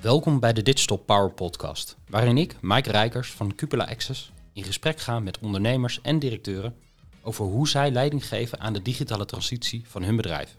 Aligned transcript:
Welkom 0.00 0.40
bij 0.40 0.52
de 0.52 0.62
Digital 0.62 0.96
Power 0.96 1.30
Podcast, 1.30 1.96
waarin 2.08 2.38
ik, 2.38 2.56
Mike 2.60 2.90
Rijkers 2.90 3.30
van 3.30 3.54
Cupola 3.54 3.84
Access, 3.84 4.32
in 4.52 4.64
gesprek 4.64 5.00
ga 5.00 5.20
met 5.20 5.38
ondernemers 5.38 6.00
en 6.02 6.18
directeuren 6.18 6.74
over 7.22 7.44
hoe 7.44 7.68
zij 7.68 7.90
leiding 7.90 8.26
geven 8.28 8.60
aan 8.60 8.72
de 8.72 8.82
digitale 8.82 9.24
transitie 9.24 9.82
van 9.86 10.02
hun 10.02 10.16
bedrijf. 10.16 10.56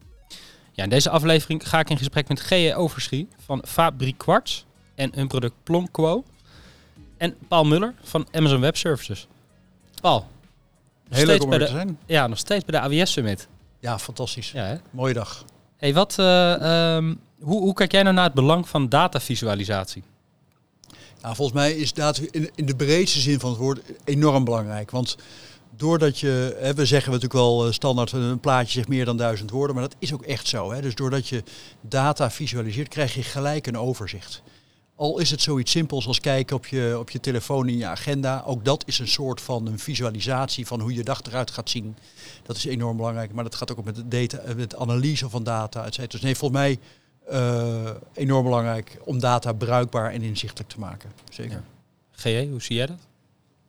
Ja, 0.71 0.83
in 0.83 0.89
deze 0.89 1.09
aflevering 1.09 1.69
ga 1.69 1.79
ik 1.79 1.89
in 1.89 1.97
gesprek 1.97 2.27
met 2.27 2.39
G.E. 2.39 2.73
Overschie 2.75 3.27
van 3.37 3.63
Fabriek 3.67 4.17
Quartz 4.17 4.63
en 4.95 5.11
hun 5.15 5.27
product 5.27 5.55
Plonquo 5.63 6.23
en 7.17 7.35
Paul 7.47 7.63
Muller 7.65 7.93
van 8.01 8.27
Amazon 8.31 8.59
Web 8.61 8.77
Services. 8.77 9.27
Paul, 10.01 10.27
Heel 11.09 11.25
leuk 11.25 11.43
om 11.43 11.49
bij 11.49 11.57
de- 11.57 11.65
te 11.65 11.71
zijn. 11.71 11.99
ja, 12.05 12.27
nog 12.27 12.37
steeds 12.37 12.65
bij 12.65 12.79
de 12.81 12.85
AWS 12.87 13.11
Summit. 13.11 13.47
Ja, 13.79 13.99
fantastisch. 13.99 14.51
Ja? 14.51 14.81
Mooie 14.89 15.13
dag. 15.13 15.45
Hey, 15.77 15.93
wat, 15.93 16.19
eh, 16.19 16.95
ehm, 16.95 17.15
hoe, 17.39 17.61
hoe 17.61 17.73
kijk 17.73 17.91
jij 17.91 18.03
nou 18.03 18.15
naar 18.15 18.23
het 18.23 18.33
belang 18.33 18.69
van 18.69 18.89
datavisualisatie? 18.89 20.03
Nou, 21.21 21.35
volgens 21.35 21.57
mij 21.57 21.71
is 21.73 21.93
data 21.93 22.21
in, 22.31 22.65
de 22.65 22.75
breedste 22.75 23.19
zin 23.19 23.39
van 23.39 23.49
het 23.49 23.59
woord 23.59 23.79
enorm 24.03 24.43
belangrijk. 24.43 24.91
Want 24.91 25.17
doordat 25.75 26.19
je, 26.19 26.57
hè, 26.59 26.73
we 26.73 26.85
zeggen 26.85 27.11
natuurlijk 27.11 27.39
wel 27.39 27.65
eh, 27.65 27.71
standaard, 27.71 28.11
een 28.11 28.39
plaatje 28.39 28.71
zegt 28.71 28.87
meer 28.87 29.05
dan 29.05 29.17
duizend 29.17 29.51
woorden, 29.51 29.75
maar 29.75 29.83
dat 29.83 29.95
is 29.99 30.13
ook 30.13 30.23
echt 30.23 30.47
zo. 30.47 30.71
Hè. 30.71 30.81
Dus 30.81 30.95
doordat 30.95 31.27
je 31.27 31.43
data 31.81 32.31
visualiseert, 32.31 32.87
krijg 32.87 33.13
je 33.13 33.23
gelijk 33.23 33.67
een 33.67 33.77
overzicht. 33.77 34.41
Al 34.97 35.19
is 35.19 35.31
het 35.31 35.41
zoiets 35.41 35.71
simpels 35.71 36.07
als 36.07 36.19
kijken 36.19 36.55
op 36.55 36.65
je, 36.65 36.95
op 36.99 37.09
je 37.09 37.19
telefoon 37.19 37.69
in 37.69 37.77
je 37.77 37.85
agenda, 37.85 38.43
ook 38.45 38.65
dat 38.65 38.83
is 38.87 38.99
een 38.99 39.07
soort 39.07 39.41
van 39.41 39.67
een 39.67 39.79
visualisatie 39.79 40.67
van 40.67 40.79
hoe 40.79 40.93
je 40.93 41.03
dag 41.03 41.21
eruit 41.21 41.51
gaat 41.51 41.69
zien. 41.69 41.97
Dat 42.43 42.55
is 42.55 42.65
enorm 42.65 42.97
belangrijk, 42.97 43.33
maar 43.33 43.43
dat 43.43 43.55
gaat 43.55 43.71
ook 43.71 43.85
met 43.85 43.95
de 43.95 44.07
data, 44.07 44.37
eh, 44.37 44.55
met 44.55 44.75
analyse 44.75 45.29
van 45.29 45.43
data, 45.43 45.85
et 45.85 45.93
cetera. 45.93 46.11
Dus 46.11 46.21
nee, 46.21 46.35
volgens 46.35 46.59
mij 46.59 46.79
eh, 47.27 47.89
enorm 48.13 48.43
belangrijk 48.43 48.97
om 49.03 49.19
data 49.19 49.53
bruikbaar 49.53 50.11
en 50.11 50.21
inzichtelijk 50.21 50.69
te 50.69 50.79
maken. 50.79 51.11
Zeker. 51.29 51.63
GE, 52.11 52.47
hoe 52.49 52.61
zie 52.61 52.75
jij 52.75 52.85
dat? 52.85 52.99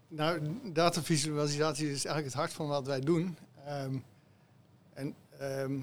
Nou, 0.09 0.41
datavisualisatie 0.73 1.87
is 1.87 2.05
eigenlijk 2.05 2.27
het 2.27 2.35
hart 2.35 2.53
van 2.53 2.67
wat 2.67 2.87
wij 2.87 3.01
doen. 3.01 3.37
Ehm, 3.67 3.95
en 4.95 5.15
ehm, 5.39 5.81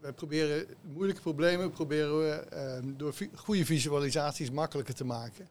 wij 0.00 0.12
proberen 0.12 0.66
moeilijke 0.82 1.20
problemen 1.22 1.70
proberen 1.70 2.18
we, 2.18 2.30
ehm, 2.32 2.96
door 2.96 3.14
vi- 3.14 3.30
goede 3.34 3.64
visualisaties 3.64 4.50
makkelijker 4.50 4.94
te 4.94 5.04
maken. 5.04 5.48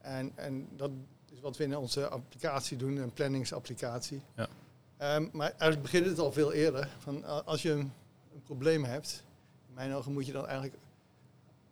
En, 0.00 0.32
en 0.34 0.68
dat 0.76 0.90
is 1.32 1.40
wat 1.40 1.56
we 1.56 1.64
in 1.64 1.76
onze 1.76 2.08
applicatie 2.08 2.76
doen, 2.76 2.96
een 2.96 3.12
planningsapplicatie. 3.12 4.20
Ja. 4.36 4.48
Ehm, 4.96 5.26
maar 5.32 5.48
eigenlijk 5.48 5.82
begint 5.82 6.06
het 6.06 6.18
al 6.18 6.32
veel 6.32 6.52
eerder. 6.52 6.88
Van, 6.98 7.44
als 7.44 7.62
je 7.62 7.70
een, 7.70 7.92
een 8.34 8.42
probleem 8.44 8.84
hebt, 8.84 9.22
in 9.68 9.74
mijn 9.74 9.92
ogen 9.94 10.12
moet 10.12 10.26
je 10.26 10.32
dan 10.32 10.46
eigenlijk 10.46 10.76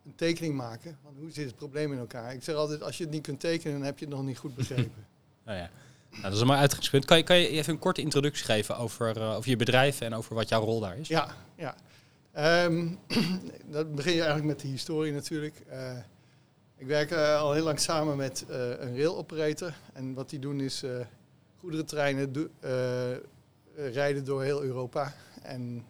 een 0.05 0.15
tekening 0.15 0.55
maken. 0.55 0.97
Want 1.03 1.17
hoe 1.17 1.31
zit 1.31 1.45
het 1.45 1.55
probleem 1.55 1.91
in 1.93 1.99
elkaar? 1.99 2.33
Ik 2.33 2.43
zeg 2.43 2.55
altijd, 2.55 2.83
als 2.83 2.97
je 2.97 3.03
het 3.03 3.13
niet 3.13 3.21
kunt 3.23 3.39
tekenen, 3.39 3.77
dan 3.77 3.85
heb 3.85 3.99
je 3.99 4.05
het 4.05 4.13
nog 4.13 4.23
niet 4.23 4.37
goed 4.37 4.55
begrepen. 4.55 5.05
Nou 5.45 5.57
ja, 5.57 5.69
nou, 6.13 6.23
dat 6.23 6.33
is 6.33 6.39
een 6.39 6.47
mooi 6.47 6.59
uitgangspunt. 6.59 7.05
Kan 7.05 7.17
je, 7.17 7.23
kan 7.23 7.37
je 7.37 7.47
even 7.47 7.73
een 7.73 7.79
korte 7.79 8.01
introductie 8.01 8.45
geven 8.45 8.77
over, 8.77 9.17
eh, 9.21 9.35
over 9.35 9.49
je 9.49 9.55
bedrijf 9.55 10.01
en 10.01 10.13
over 10.13 10.35
wat 10.35 10.49
jouw 10.49 10.63
rol 10.63 10.79
daar 10.79 10.97
is? 10.97 11.07
Ja, 11.07 11.35
ja. 11.55 11.75
Ehm, 12.31 12.87
dan 13.71 13.95
begin 13.95 14.11
je 14.13 14.17
eigenlijk 14.21 14.47
met 14.47 14.59
de 14.59 14.67
historie 14.67 15.13
natuurlijk. 15.13 15.55
Eh, 15.69 15.97
ik 16.77 16.87
werk 16.87 17.11
eh, 17.11 17.39
al 17.39 17.53
heel 17.53 17.63
lang 17.63 17.79
samen 17.79 18.17
met 18.17 18.45
een 18.47 18.95
rail 18.95 19.17
operator. 19.17 19.73
En 19.93 20.13
wat 20.13 20.29
die 20.29 20.39
doen 20.39 20.59
is 20.59 20.83
goederentreinen 21.59 22.33
do- 22.33 22.49
rijden 23.75 24.25
door 24.25 24.43
heel 24.43 24.63
Europa. 24.63 25.13
En 25.41 25.85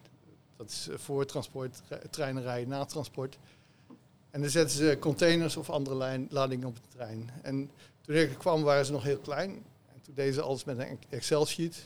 dat 0.58 0.70
is 0.70 0.88
voor 0.96 1.26
transport, 1.26 1.82
re- 1.88 2.02
treinen 2.10 2.44
rijden 2.44 2.70
na 2.70 2.86
transport. 2.86 3.38
En 4.32 4.42
dan 4.42 4.50
zetten 4.50 4.78
ze 4.78 4.98
containers 5.00 5.58
of 5.58 5.70
andere 5.70 6.26
ladingen 6.30 6.68
op 6.68 6.76
de 6.76 6.98
trein. 6.98 7.30
En 7.42 7.72
toen 8.02 8.16
ik 8.16 8.38
kwam 8.38 8.62
waren 8.64 8.86
ze 8.86 8.92
nog 8.92 9.04
heel 9.04 9.18
klein. 9.18 9.64
En 10.04 10.10
toen 10.10 10.18
deden 10.18 10.34
ze 10.34 10.42
alles 10.42 10.64
met 10.64 10.78
een 10.78 11.00
Excel-sheet. 11.10 11.86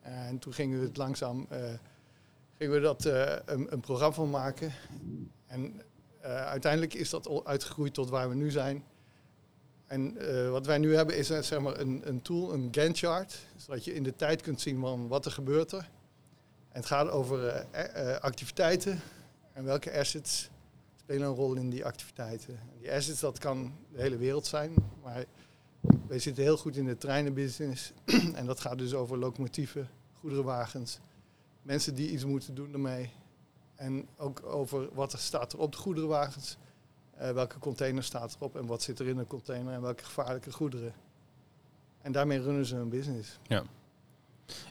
En 0.00 0.38
toen 0.38 0.52
gingen 0.52 0.78
we 0.78 0.86
het 0.86 0.96
langzaam... 0.96 1.46
eh, 1.48 1.58
gingen 2.58 2.74
we 2.74 2.80
dat 2.80 3.04
eh, 3.04 3.36
een, 3.44 3.72
een 3.72 3.80
programma 3.80 4.14
van 4.14 4.30
maken. 4.30 4.72
En 5.46 5.82
eh, 6.20 6.46
uiteindelijk 6.46 6.94
is 6.94 7.10
dat 7.10 7.44
uitgegroeid 7.44 7.94
tot 7.94 8.08
waar 8.08 8.28
we 8.28 8.34
nu 8.34 8.50
zijn. 8.50 8.84
En 9.86 10.14
wat 10.50 10.66
wij 10.66 10.78
nu 10.78 10.94
hebben 10.94 11.16
is 11.16 11.26
zeg 11.26 11.60
maar 11.60 11.80
een, 11.80 12.08
een 12.08 12.22
tool, 12.22 12.52
een 12.52 12.68
Gantt 12.70 12.98
chart, 12.98 13.46
zodat 13.56 13.84
je 13.84 13.94
in 13.94 14.02
de 14.02 14.16
tijd 14.16 14.42
kunt 14.42 14.60
zien 14.60 14.80
van 14.80 15.08
wat 15.08 15.24
er 15.24 15.30
gebeurt 15.30 15.72
er. 15.72 15.90
En 16.68 16.80
het 16.80 16.86
gaat 16.86 17.08
over 17.08 17.66
activiteiten 18.20 19.00
en 19.52 19.64
welke 19.64 19.98
assets 19.98 20.50
spelen 20.96 21.28
een 21.28 21.34
rol 21.34 21.54
in 21.54 21.70
die 21.70 21.84
activiteiten. 21.84 22.54
En 22.54 22.78
die 22.78 22.92
assets, 22.92 23.20
dat 23.20 23.38
kan 23.38 23.74
de 23.92 24.00
hele 24.00 24.16
wereld 24.16 24.46
zijn, 24.46 24.74
maar 25.02 25.24
wij 26.08 26.18
zitten 26.18 26.42
heel 26.42 26.56
goed 26.56 26.76
in 26.76 26.84
de 26.84 26.98
treinenbusiness. 26.98 27.92
en 28.34 28.46
dat 28.46 28.60
gaat 28.60 28.78
dus 28.78 28.94
over 28.94 29.18
locomotieven, 29.18 29.88
goederenwagens, 30.20 30.98
mensen 31.62 31.94
die 31.94 32.10
iets 32.10 32.24
moeten 32.24 32.54
doen 32.54 32.72
ermee. 32.72 33.10
En 33.74 34.08
ook 34.16 34.42
over 34.44 34.88
wat 34.92 35.12
er 35.12 35.18
staat 35.18 35.52
er 35.52 35.58
op 35.58 35.72
de 35.72 35.78
goederenwagens. 35.78 36.56
Eh, 37.16 37.30
welke 37.30 37.58
container 37.58 38.02
staat 38.02 38.34
erop 38.34 38.56
en 38.56 38.66
wat 38.66 38.82
zit 38.82 38.98
er 38.98 39.06
in 39.06 39.16
de 39.16 39.26
container 39.26 39.72
en 39.72 39.80
welke 39.80 40.04
gevaarlijke 40.04 40.52
goederen. 40.52 40.94
En 42.02 42.12
daarmee 42.12 42.40
runnen 42.40 42.66
ze 42.66 42.74
hun 42.74 42.88
business. 42.88 43.38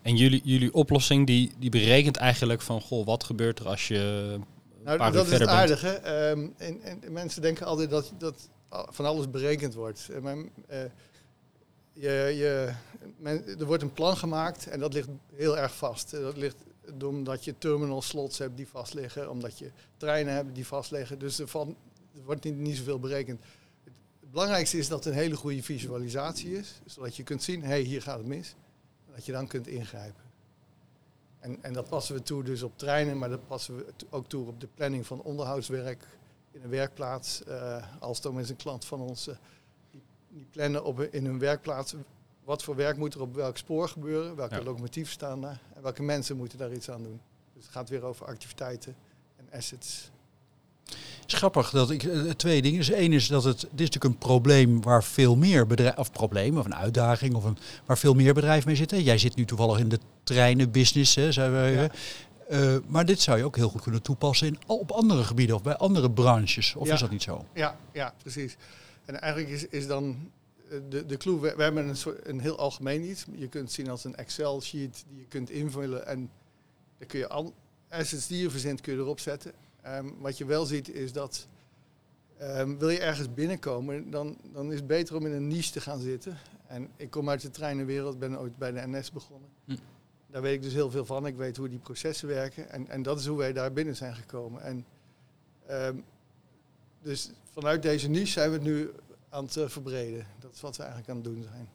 En 0.02 0.16
jullie, 0.16 0.42
jullie 0.44 0.74
oplossing 0.74 1.28
die, 1.28 1.52
die 1.60 1.70
berekent 1.70 2.18
eigenlijk 2.18 2.62
van, 2.62 2.82
goh, 2.82 3.06
wat 3.06 3.24
gebeurt 3.24 3.60
er 3.60 3.68
als 3.68 3.88
je 3.88 3.98
een 3.98 4.46
Nou, 4.84 5.12
dat 5.12 5.26
is 5.26 5.40
het 5.40 5.48
aardige. 5.48 5.88
Ehm, 5.88 6.48
en, 6.58 6.82
en 6.82 7.12
mensen 7.12 7.42
denken 7.42 7.66
altijd 7.66 7.90
dat, 7.90 8.14
dat 8.18 8.50
van 8.70 9.06
alles 9.06 9.30
berekend 9.30 9.74
wordt. 9.74 10.10
Eh, 10.10 10.84
eh, 10.84 10.92
je, 11.94 12.34
je, 12.36 12.74
men- 13.18 13.60
er 13.60 13.66
wordt 13.66 13.84
een 13.84 13.94
plan 13.94 14.18
gemaakt 14.18 14.68
en 14.68 14.80
dat 14.80 14.94
ligt 14.94 15.08
heel 15.34 15.58
erg 15.58 15.76
vast. 15.76 16.14
Eh, 16.14 16.22
Dat 16.22 16.38
ligt 16.38 16.56
omdat 17.04 17.44
je 17.46 17.58
terminal 17.58 18.02
slots 18.02 18.38
hebt 18.38 18.58
die 18.58 18.68
vastliggen, 18.68 19.30
omdat 19.30 19.58
je 19.58 19.72
treinen 19.98 20.34
hebt 20.34 20.56
die 20.56 20.68
vastliggen. 20.68 21.20
Dus 21.20 21.40
er, 21.40 21.48
van, 21.48 21.76
wordt 22.24 22.44
niet, 22.44 22.56
niet 22.58 22.78
zoveel 22.78 23.00
berekend. 23.00 23.44
Het 24.20 24.32
belangrijkste 24.32 24.78
is 24.78 24.88
dat 24.88 25.04
het 25.04 25.14
een 25.14 25.20
hele 25.20 25.36
goede 25.36 25.64
visualisatie 25.64 26.58
is, 26.58 26.82
zodat 26.86 27.16
je 27.16 27.24
kunt 27.24 27.44
zien, 27.44 27.62
hé, 27.62 27.68
hey, 27.68 27.82
hier 27.82 28.02
gaat 28.02 28.18
het 28.18 28.28
mis. 28.28 28.56
Dat 29.16 29.26
je 29.26 29.32
dan 29.32 29.48
kunt 29.48 29.68
ingrijpen. 29.68 30.24
En, 31.40 31.64
en 31.64 31.74
dat 31.74 31.90
passen 31.90 32.16
we 32.16 32.22
toe 32.22 32.44
dus 32.44 32.64
op 32.64 32.78
treinen, 32.78 33.18
maar 33.18 33.30
dat 33.30 33.48
passen 33.48 33.76
we 33.76 33.86
ook 34.10 34.28
toe 34.30 34.48
op 34.48 34.60
de 34.60 34.68
planning 34.76 35.06
van 35.06 35.22
onderhoudswerk 35.22 36.08
in 36.56 36.62
een 36.64 36.70
werkplaats. 36.70 37.44
Eh 37.44 37.84
Alstom 38.00 38.40
is 38.40 38.50
een 38.50 38.56
klant 38.56 38.86
van 38.86 39.00
ons. 39.02 39.28
eh, 39.28 39.36
die, 39.92 40.02
die 40.30 40.48
plannen 40.52 40.84
op, 40.84 41.02
in 41.02 41.26
hun 41.26 41.40
werkplaats 41.40 41.96
wat 42.44 42.64
voor 42.64 42.76
werk 42.76 42.98
moet 42.98 43.14
er 43.14 43.22
op 43.22 43.36
welk 43.36 43.58
spoor 43.58 43.90
gebeuren, 43.90 44.36
welke 44.36 44.56
Ja. 44.56 44.64
locomotieven 44.64 45.12
staan 45.14 45.42
daar 45.42 45.62
en 45.76 45.82
welke 45.82 46.04
mensen 46.04 46.38
moeten 46.38 46.58
daar 46.58 46.74
iets 46.74 46.90
aan 46.90 47.04
doen. 47.04 47.20
Dus 47.54 47.64
het 47.64 47.72
gaat 47.72 47.90
weer 47.90 48.04
over 48.04 48.26
activiteiten 48.26 48.96
en 49.38 49.58
assets. 49.58 50.12
Het 50.86 51.34
is 51.34 51.34
grappig 51.40 51.70
dat 51.70 51.92
ik 51.92 52.04
eh, 52.04 52.22
twee 52.30 52.62
dingen. 52.62 52.78
Dus 52.80 52.90
één 52.90 53.14
is 53.14 53.28
dat 53.28 53.44
het, 53.44 53.60
dit 53.60 53.70
is 53.72 53.72
natuurlijk 53.90 54.04
een 54.04 54.18
probleem 54.18 54.82
waar 54.82 55.04
veel 55.04 55.36
meer 55.36 55.68
bedrijven, 55.68 56.00
of 56.00 56.12
probleem, 56.12 56.58
of 56.58 56.66
een 56.66 56.76
uitdaging, 56.76 57.34
of 57.36 57.44
een, 57.44 57.58
waar 57.86 57.98
veel 57.98 58.14
meer 58.14 58.34
bedrijven 58.34 58.68
mee 58.68 58.76
zitten. 58.78 59.04
Jij 59.04 59.18
zit 59.18 59.36
nu 59.36 59.46
toevallig 59.46 59.80
in 59.80 59.90
de 59.90 60.00
treinenbusiness, 60.24 61.16
hè, 61.16 61.32
zou 61.32 61.52
we 61.52 61.58
Ja. 61.70 61.90
Eh, 62.48 62.78
maar 62.88 63.06
dit 63.06 63.20
zou 63.20 63.38
je 63.38 63.44
ook 63.44 63.56
heel 63.56 63.70
goed 63.70 63.82
kunnen 63.82 64.02
toepassen 64.02 64.48
in, 64.48 64.58
op 64.68 64.92
andere 64.92 65.24
gebieden 65.24 65.56
of 65.56 65.64
bij 65.64 65.76
andere 65.76 66.12
branches. 66.12 66.76
Of 66.76 66.88
Ja. 66.88 66.94
is 66.94 67.00
dat 67.00 67.10
niet 67.10 67.24
zo? 67.24 67.46
Ja, 67.54 67.78
ja, 67.92 68.14
precies. 68.22 68.58
En 69.06 69.22
eigenlijk 69.22 69.54
is, 69.54 69.68
is 69.68 69.88
dan 69.88 70.32
eh, 70.70 70.78
de, 70.90 71.06
de 71.06 71.18
clue, 71.18 71.40
we, 71.40 71.54
we 71.56 71.64
hebben 71.64 71.88
een, 71.88 71.98
soort, 71.98 72.28
een 72.28 72.40
heel 72.40 72.58
algemeen 72.58 73.10
iets. 73.10 73.26
Je 73.36 73.48
kunt 73.48 73.64
het 73.64 73.74
zien 73.74 73.90
als 73.90 74.04
een 74.04 74.16
Excel-sheet 74.16 75.06
die 75.10 75.20
je 75.20 75.26
kunt 75.28 75.50
invullen 75.50 76.08
en 76.08 76.30
dan 76.98 77.08
kun 77.08 77.20
je 77.20 77.28
al 77.28 77.54
assets 77.90 78.28
die 78.28 78.42
je 78.42 78.50
verzint, 78.50 78.82
kun 78.82 78.94
je 78.94 79.00
erop 79.00 79.20
zetten. 79.20 79.52
Ehm, 79.82 80.06
wat 80.20 80.38
je 80.38 80.46
wel 80.46 80.66
ziet 80.66 80.90
is 80.90 81.12
dat 81.12 81.48
ehm, 82.38 82.78
wil 82.78 82.90
je 82.90 83.00
ergens 83.00 83.34
binnenkomen, 83.34 84.10
dan, 84.10 84.38
dan 84.54 84.72
is 84.72 84.78
het 84.78 84.88
beter 84.88 85.16
om 85.16 85.26
in 85.26 85.32
een 85.32 85.48
niche 85.48 85.72
te 85.72 85.82
gaan 85.82 86.00
zitten. 86.00 86.38
En 86.68 86.90
ik 86.96 87.10
kom 87.10 87.30
uit 87.30 87.42
de 87.42 87.50
treinenwereld, 87.50 88.20
ben 88.20 88.40
ooit 88.40 88.58
bij 88.58 88.72
de 88.72 88.88
NS 88.88 89.12
begonnen. 89.12 89.50
Hm. 89.66 89.76
Daar 90.36 90.44
weet 90.44 90.54
ik 90.54 90.62
dus 90.62 90.74
heel 90.74 90.92
veel 90.92 91.06
van. 91.06 91.26
Ik 91.26 91.36
weet 91.36 91.58
hoe 91.58 91.70
die 91.70 91.80
processen 91.80 92.28
werken. 92.28 92.70
En, 92.70 92.88
en 92.88 93.04
dat 93.04 93.20
is 93.20 93.26
hoe 93.26 93.38
wij 93.38 93.54
daar 93.54 93.74
binnen 93.74 93.96
zijn 93.96 94.16
gekomen. 94.16 94.62
En, 94.62 94.86
ehm, 95.68 95.96
dus 97.02 97.32
vanuit 97.54 97.82
deze 97.82 98.10
niche 98.10 98.32
zijn 98.32 98.50
we 98.50 98.56
het 98.56 98.64
nu 98.66 98.92
aan 99.30 99.44
het 99.46 99.58
eh, 99.58 99.68
verbreden. 99.68 100.26
Dat 100.40 100.52
is 100.54 100.62
wat 100.62 100.78
we 100.78 100.84
eigenlijk 100.84 101.12
aan 101.12 101.16
het 101.16 101.26
doen 101.26 101.46
zijn. 101.52 101.70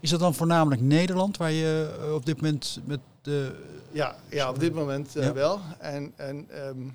Is 0.00 0.10
dat 0.10 0.20
dan 0.20 0.34
voornamelijk 0.34 0.80
Nederland 0.80 1.36
waar 1.36 1.50
je 1.50 1.96
eh, 2.00 2.14
op 2.14 2.26
dit 2.26 2.36
moment 2.36 2.78
met 2.84 3.00
de... 3.22 3.54
Ja, 3.92 4.16
ja 4.30 4.48
op 4.48 4.58
dit 4.58 4.72
moment 4.72 5.16
eh, 5.16 5.22
Ja. 5.24 5.32
wel. 5.32 5.60
En, 5.78 6.12
en 6.16 6.46
ehm, 6.50 6.88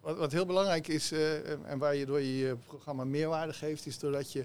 wat, 0.00 0.16
wat 0.16 0.32
heel 0.32 0.46
belangrijk 0.46 0.88
is, 0.88 1.12
en 1.66 1.78
waar 1.78 1.94
je 1.94 2.06
door 2.06 2.20
je 2.20 2.56
programma 2.66 3.04
meerwaarde 3.04 3.52
geeft, 3.52 3.86
is 3.86 3.98
doordat 3.98 4.32
je 4.32 4.44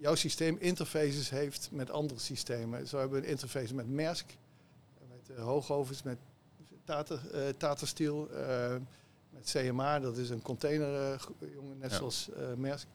jouw 0.00 0.14
systeem 0.14 0.56
interfaces 0.58 1.30
heeft 1.30 1.68
met 1.72 1.90
andere 1.90 2.20
systemen. 2.20 2.86
Zo 2.88 2.98
hebben 2.98 3.20
we 3.20 3.26
een 3.26 3.30
interface 3.32 3.74
met 3.74 3.88
Maersk, 3.90 4.36
met 5.08 5.38
uh, 5.38 5.44
hoogovens, 5.44 6.02
met 6.02 6.18
Tata, 6.84 7.18
uh, 7.34 7.48
Tata 7.56 7.86
Steel, 7.86 8.28
met 9.30 9.44
CMA, 9.50 9.98
dat 10.00 10.16
is 10.16 10.30
een 10.30 10.42
containerjongen, 10.42 11.78
net 11.78 11.90
Ja. 11.90 11.96
zoals 11.96 12.30
eh 12.30 12.54
Maersk. 12.54 12.86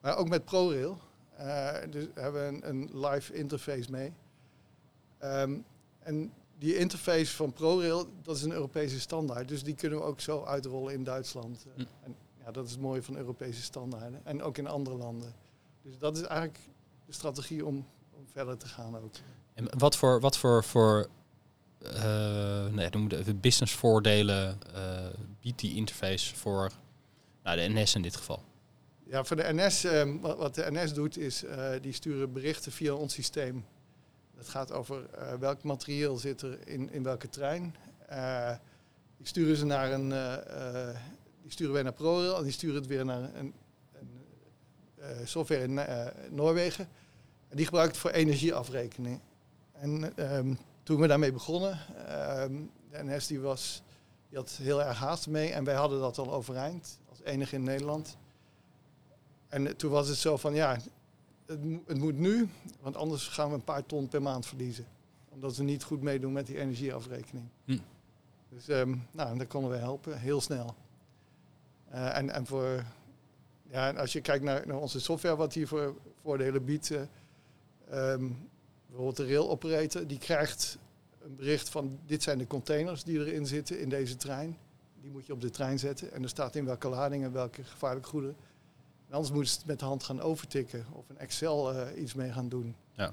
Maar 0.00 0.16
ook 0.16 0.28
met 0.28 0.44
ProRail. 0.44 0.98
Eh, 1.36 1.74
dus 1.90 2.06
hebben 2.14 2.42
we 2.60 2.66
een, 2.66 2.68
een 2.68 3.06
live 3.06 3.34
interface 3.34 3.90
mee. 3.90 4.12
Ehm, 5.18 5.56
en 5.98 6.32
die 6.58 6.76
interface 6.76 7.36
van 7.36 7.52
ProRail, 7.52 8.06
dat 8.22 8.36
is 8.36 8.42
een 8.42 8.52
Europese 8.52 9.00
standaard. 9.00 9.48
Dus 9.48 9.62
die 9.62 9.74
kunnen 9.74 9.98
we 9.98 10.04
ook 10.04 10.20
zo 10.20 10.44
uitrollen 10.44 10.92
in 10.92 11.04
Duitsland. 11.04 11.66
Eh, 11.66 11.72
Hm. 11.74 11.80
En 12.04 12.16
ja, 12.44 12.50
dat 12.50 12.64
is 12.64 12.70
het 12.70 12.80
mooie 12.80 13.02
van 13.02 13.16
Europese 13.16 13.62
standaarden. 13.62 14.20
En 14.24 14.42
ook 14.42 14.58
in 14.58 14.66
andere 14.66 14.96
landen. 14.96 15.32
Dus 15.88 15.98
dat 15.98 16.16
is 16.16 16.22
eigenlijk 16.22 16.60
de 17.06 17.12
strategie 17.12 17.66
om, 17.66 17.86
om 18.10 18.26
verder 18.32 18.56
te 18.56 18.66
gaan 18.66 18.96
ook. 18.96 19.14
En 19.54 19.78
wat 19.78 19.96
voor, 19.96 20.20
wat 20.20 20.38
voor, 20.38 20.64
voor 20.64 21.08
eh, 21.78 22.66
nee, 22.66 22.88
noem 22.90 23.02
het 23.02 23.12
even 23.12 23.40
businessvoordelen 23.40 24.58
eh 24.74 25.06
biedt 25.40 25.60
die 25.60 25.74
interface 25.74 26.36
voor 26.36 26.70
nou, 27.42 27.56
de 27.56 27.68
NS 27.68 27.94
in 27.94 28.02
dit 28.02 28.16
geval? 28.16 28.42
Ja, 29.04 29.24
voor 29.24 29.36
de 29.36 29.52
NS, 29.52 29.84
ehm, 29.84 30.18
wat, 30.18 30.38
wat 30.38 30.54
de 30.54 30.70
NS 30.70 30.92
doet, 30.94 31.18
is 31.18 31.44
eh, 31.44 31.70
die 31.80 31.92
sturen 31.92 32.32
berichten 32.32 32.72
via 32.72 32.92
ons 32.92 33.14
systeem. 33.14 33.66
Dat 34.36 34.48
gaat 34.48 34.72
over 34.72 35.08
welk 35.38 35.62
materieel 35.62 36.16
zit 36.16 36.42
er 36.42 36.68
in, 36.68 36.92
in 36.92 37.02
welke 37.02 37.28
trein. 37.28 37.76
Die 39.16 39.26
sturen 39.26 39.56
ze 39.56 39.64
naar 39.64 39.92
een, 39.92 40.08
die 41.42 41.52
sturen 41.52 41.72
wij 41.72 41.82
naar 41.82 41.92
ProRail 41.92 42.36
en 42.36 42.42
die 42.42 42.52
sturen 42.52 42.76
het 42.76 42.86
weer 42.86 43.04
naar 43.04 43.34
een, 43.34 43.54
software 45.24 45.62
in 45.62 45.78
eh, 45.78 46.06
Noorwegen. 46.30 46.88
En 47.48 47.56
die 47.56 47.64
gebruikt 47.64 47.92
het 47.92 48.00
voor 48.00 48.10
energieafrekening. 48.10 49.20
En 49.72 50.16
ehm, 50.16 50.54
toen 50.82 51.00
we 51.00 51.06
daarmee 51.06 51.32
begonnen, 51.32 51.78
ehm, 52.06 52.52
de 52.90 53.04
NS 53.04 53.26
die 53.26 53.40
was, 53.40 53.82
die 54.28 54.38
had 54.38 54.50
heel 54.50 54.82
erg 54.82 54.98
haast 54.98 55.26
mee 55.26 55.52
en 55.52 55.64
wij 55.64 55.74
hadden 55.74 56.00
dat 56.00 56.18
al 56.18 56.32
overeind 56.32 56.98
als 57.08 57.22
enige 57.22 57.54
in 57.54 57.62
Nederland. 57.62 58.16
En 59.48 59.66
eh, 59.66 59.72
toen 59.72 59.90
was 59.90 60.08
het 60.08 60.18
zo 60.18 60.36
van, 60.36 60.54
ja, 60.54 60.78
het, 61.46 61.58
het 61.86 61.98
moet 61.98 62.18
nu, 62.18 62.48
want 62.80 62.96
anders 62.96 63.28
gaan 63.28 63.48
we 63.48 63.54
een 63.54 63.64
paar 63.64 63.86
ton 63.86 64.08
per 64.08 64.22
maand 64.22 64.46
verliezen. 64.46 64.86
Omdat 65.28 65.56
we 65.56 65.62
niet 65.62 65.84
goed 65.84 66.02
meedoen 66.02 66.32
met 66.32 66.46
die 66.46 66.58
energieafrekening. 66.58 67.48
Hm. 67.64 67.78
Dus 68.48 68.68
ehm, 68.68 68.96
nou, 69.10 69.38
daar 69.38 69.46
konden 69.46 69.70
we 69.70 69.76
helpen, 69.76 70.18
heel 70.18 70.40
snel. 70.40 70.74
Eh, 71.88 72.16
en, 72.16 72.30
en 72.30 72.46
voor, 72.46 72.84
ja, 73.70 73.88
en 73.88 73.96
als 73.96 74.12
je 74.12 74.20
kijkt 74.20 74.44
naar, 74.44 74.66
naar 74.66 74.76
onze 74.76 75.00
software, 75.00 75.36
wat 75.36 75.52
die 75.52 75.66
voor 75.66 75.94
voordelen 76.22 76.64
biedt. 76.64 76.90
eh, 76.90 77.02
ehm, 77.88 78.28
bijvoorbeeld 78.86 79.16
de 79.16 79.26
rail 79.26 79.50
operator, 79.50 80.06
die 80.06 80.18
krijgt 80.18 80.78
een 81.22 81.36
bericht 81.36 81.68
van 81.68 81.98
dit 82.06 82.22
zijn 82.22 82.38
de 82.38 82.46
containers 82.46 83.04
die 83.04 83.18
erin 83.18 83.46
zitten 83.46 83.80
in 83.80 83.88
deze 83.88 84.16
trein. 84.16 84.58
Die 85.00 85.10
moet 85.10 85.26
je 85.26 85.32
op 85.32 85.40
de 85.40 85.50
trein 85.50 85.78
zetten 85.78 86.12
en 86.12 86.22
er 86.22 86.28
staat 86.28 86.54
in 86.54 86.64
welke 86.64 86.88
lading 86.88 87.24
en 87.24 87.32
welke 87.32 87.64
gevaarlijke 87.64 88.08
goederen. 88.08 88.36
En 89.08 89.14
anders 89.14 89.32
moeten 89.32 89.50
ze 89.52 89.58
het 89.58 89.66
met 89.66 89.78
de 89.78 89.84
hand 89.84 90.02
gaan 90.02 90.20
overtikken 90.20 90.86
of 90.92 91.08
een 91.08 91.18
Excel 91.18 91.72
eh, 91.72 92.02
iets 92.02 92.14
mee 92.14 92.32
gaan 92.32 92.48
doen. 92.48 92.74
Ja. 92.92 93.12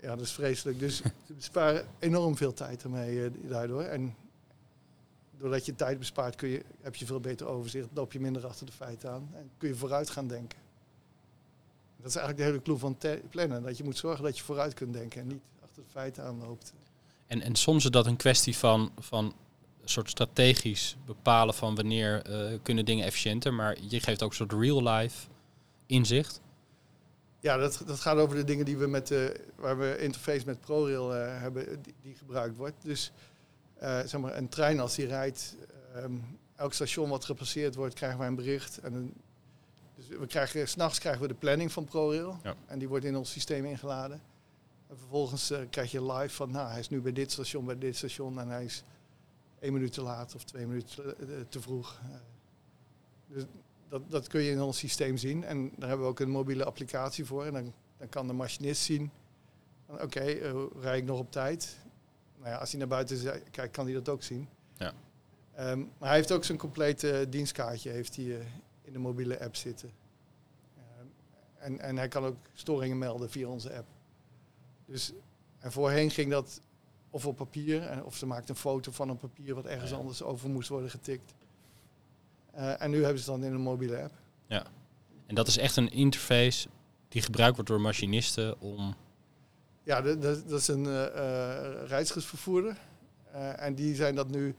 Ja, 0.00 0.16
dat 0.16 0.20
is 0.20 0.32
vreselijk. 0.32 0.78
Dus 0.78 0.96
ze 1.26 1.34
besparen 1.34 1.86
enorm 1.98 2.36
veel 2.36 2.52
tijd 2.52 2.82
ermee 2.82 3.24
eh, 3.24 3.30
daardoor. 3.48 3.82
En 3.82 4.14
doordat 5.44 5.66
je 5.66 5.74
tijd 5.74 5.98
bespaart, 5.98 6.36
kun 6.36 6.48
je, 6.48 6.62
heb 6.80 6.94
je 6.94 7.06
veel 7.06 7.20
beter 7.20 7.46
overzicht, 7.46 7.88
loop 7.94 8.12
je 8.12 8.20
minder 8.20 8.46
achter 8.46 8.66
de 8.66 8.72
feiten 8.72 9.10
aan 9.10 9.28
en 9.34 9.50
kun 9.58 9.68
je 9.68 9.74
vooruit 9.74 10.10
gaan 10.10 10.26
denken. 10.26 10.58
Dat 11.96 12.06
is 12.06 12.16
eigenlijk 12.16 12.36
de 12.36 12.44
hele 12.44 12.62
clue 12.62 12.78
van 12.78 12.96
plannen. 13.30 13.62
Dat 13.62 13.76
je 13.76 13.84
moet 13.84 13.96
zorgen 13.96 14.24
dat 14.24 14.38
je 14.38 14.44
vooruit 14.44 14.74
kunt 14.74 14.92
denken 14.92 15.20
en 15.20 15.26
niet 15.26 15.42
achter 15.62 15.82
de 15.82 15.88
feiten 15.90 16.24
aanloopt. 16.24 16.72
En, 17.26 17.40
en 17.40 17.54
soms 17.54 17.84
is 17.84 17.90
dat 17.90 18.06
een 18.06 18.16
kwestie 18.16 18.56
van, 18.56 18.92
van 18.98 19.24
een 19.82 19.88
soort 19.88 20.10
strategisch 20.10 20.96
bepalen 21.06 21.54
van 21.54 21.74
wanneer 21.74 22.22
eh, 22.22 22.58
kunnen 22.62 22.84
dingen 22.84 23.06
efficiënter, 23.06 23.54
maar 23.54 23.76
je 23.88 24.00
geeft 24.00 24.22
ook 24.22 24.30
een 24.30 24.36
soort 24.36 24.52
real-life 24.52 25.26
inzicht. 25.86 26.40
Ja, 27.40 27.56
dat, 27.56 27.82
dat 27.86 28.00
gaat 28.00 28.16
over 28.16 28.36
de 28.36 28.44
dingen 28.44 28.64
die 28.64 28.76
we 28.76 28.86
met 28.86 29.06
de, 29.06 29.40
waar 29.56 29.78
we 29.78 29.98
interface 29.98 30.46
met 30.46 30.60
ProRail 30.60 31.14
eh, 31.14 31.40
hebben, 31.40 31.82
die, 31.82 31.94
die 32.02 32.14
gebruikt 32.14 32.56
wordt. 32.56 32.76
Dus 32.82 33.12
zeg 34.06 34.18
maar, 34.20 34.36
een 34.36 34.48
trein 34.48 34.80
als 34.80 34.94
die 34.94 35.06
rijdt, 35.06 35.56
ehm, 35.94 36.16
elk 36.56 36.72
station 36.72 37.08
wat 37.08 37.24
gepasseerd 37.24 37.74
wordt, 37.74 37.94
krijgen 37.94 38.18
wij 38.18 38.28
een 38.28 38.34
bericht. 38.34 38.78
En 38.78 38.94
een, 38.94 39.14
dus 39.94 40.08
we 40.08 40.26
krijgen, 40.26 40.68
s'nachts 40.68 40.98
krijgen 40.98 41.22
we 41.22 41.28
de 41.28 41.34
planning 41.34 41.72
van 41.72 41.84
ProRail. 41.84 42.38
Ja. 42.42 42.54
En 42.66 42.78
die 42.78 42.88
wordt 42.88 43.04
in 43.04 43.16
ons 43.16 43.30
systeem 43.30 43.64
ingeladen. 43.64 44.22
En 44.88 44.96
vervolgens 44.98 45.50
eh, 45.50 45.58
krijg 45.70 45.90
je 45.90 46.12
live 46.12 46.34
van, 46.34 46.50
nou, 46.50 46.70
hij 46.70 46.80
is 46.80 46.88
nu 46.88 47.00
bij 47.00 47.12
dit 47.12 47.32
station, 47.32 47.64
bij 47.64 47.78
dit 47.78 47.96
station. 47.96 48.40
En 48.40 48.48
hij 48.48 48.64
is 48.64 48.84
één 49.64 49.72
minuut 49.72 49.92
te 49.92 50.02
laat 50.02 50.34
of 50.34 50.44
twee 50.44 50.66
minuten 50.66 50.94
te, 50.94 51.16
eh, 51.18 51.26
te 51.48 51.60
vroeg. 51.60 52.00
Eh, 52.02 52.16
dus 53.26 53.44
dat, 53.88 54.10
dat 54.10 54.28
kun 54.28 54.40
je 54.42 54.50
in 54.50 54.60
ons 54.60 54.78
systeem 54.78 55.16
zien. 55.16 55.44
En 55.44 55.72
daar 55.76 55.88
hebben 55.88 56.06
we 56.06 56.12
ook 56.12 56.20
een 56.20 56.30
mobiele 56.30 56.64
applicatie 56.64 57.24
voor. 57.24 57.44
En 57.44 57.52
dan, 57.52 57.72
dan 57.98 58.08
kan 58.08 58.26
de 58.26 58.32
machinist 58.32 58.82
zien, 58.82 59.10
oké, 59.86 60.20
eh, 60.20 60.64
rijd 60.80 61.02
ik 61.02 61.08
nog 61.08 61.18
op 61.18 61.32
tijd? 61.32 61.78
Nou 62.44 62.56
ja, 62.56 62.62
als 62.62 62.70
hij 62.70 62.78
naar 62.78 62.88
buiten 62.88 63.42
kijkt, 63.50 63.72
kan 63.72 63.84
hij 63.84 63.94
dat 63.94 64.08
ook 64.08 64.22
zien. 64.22 64.48
Ja. 64.76 64.92
Ehm, 65.54 65.78
maar 65.78 66.08
hij 66.08 66.16
heeft 66.16 66.32
ook 66.32 66.44
zijn 66.44 66.58
complete 66.58 67.26
dienstkaartje 67.28 67.90
heeft 67.90 68.16
hij, 68.16 68.24
eh, 68.38 68.46
in 68.82 68.92
de 68.92 68.98
mobiele 68.98 69.40
app 69.40 69.56
zitten. 69.56 69.90
Ehm, 70.76 71.06
en, 71.58 71.80
en 71.80 71.96
hij 71.96 72.08
kan 72.08 72.24
ook 72.24 72.36
storingen 72.54 72.98
melden 72.98 73.30
via 73.30 73.48
onze 73.48 73.76
app. 73.76 73.86
Dus, 74.86 75.12
en 75.58 75.72
voorheen 75.72 76.10
ging 76.10 76.30
dat 76.30 76.60
of 77.10 77.26
op 77.26 77.36
papier, 77.36 77.82
en 77.82 78.04
of 78.04 78.16
ze 78.16 78.26
maakte 78.26 78.50
een 78.50 78.58
foto 78.58 78.92
van 78.92 79.08
een 79.08 79.18
papier 79.18 79.54
wat 79.54 79.66
ergens 79.66 79.90
Ja. 79.90 79.96
anders 79.96 80.22
over 80.22 80.50
moest 80.50 80.68
worden 80.68 80.90
getikt. 80.90 81.34
Eh, 82.52 82.82
en 82.82 82.90
nu 82.90 83.02
hebben 83.04 83.22
ze 83.22 83.30
het 83.30 83.40
dan 83.40 83.48
in 83.50 83.54
een 83.54 83.62
mobiele 83.62 84.02
app. 84.02 84.12
En 85.26 85.34
dat 85.34 85.46
is 85.46 85.58
echt 85.58 85.76
een 85.76 85.90
interface 85.92 86.68
die 87.08 87.22
gebruikt 87.22 87.54
wordt 87.54 87.70
door 87.70 87.80
machinisten 87.80 88.60
om... 88.60 88.94
Ja, 89.84 90.00
dat, 90.00 90.50
is 90.50 90.68
een 90.68 90.86
eh 90.86 91.06
eh, 91.06 91.86
reizigersvervoerder. 91.86 92.76
Eh, 93.32 93.62
en 93.62 93.74
die 93.74 93.94
zijn 93.94 94.14
dat 94.14 94.30
nu, 94.30 94.54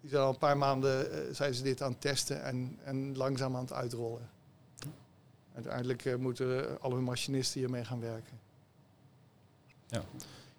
die 0.00 0.10
zijn 0.10 0.22
al 0.22 0.28
een 0.28 0.38
paar 0.38 0.58
maanden 0.58 1.12
eh, 1.12 1.34
zijn 1.34 1.54
ze 1.54 1.62
dit 1.62 1.82
aan 1.82 1.90
het 1.90 2.00
testen 2.00 2.42
en, 2.42 2.78
en 2.84 3.16
langzaam 3.16 3.56
aan 3.56 3.62
het 3.62 3.72
uitrollen. 3.72 4.30
Uiteindelijk 5.54 6.18
moeten 6.18 6.80
alle 6.80 7.00
machinisten 7.00 7.60
hiermee 7.60 7.84
gaan 7.84 8.00
werken. 8.00 8.38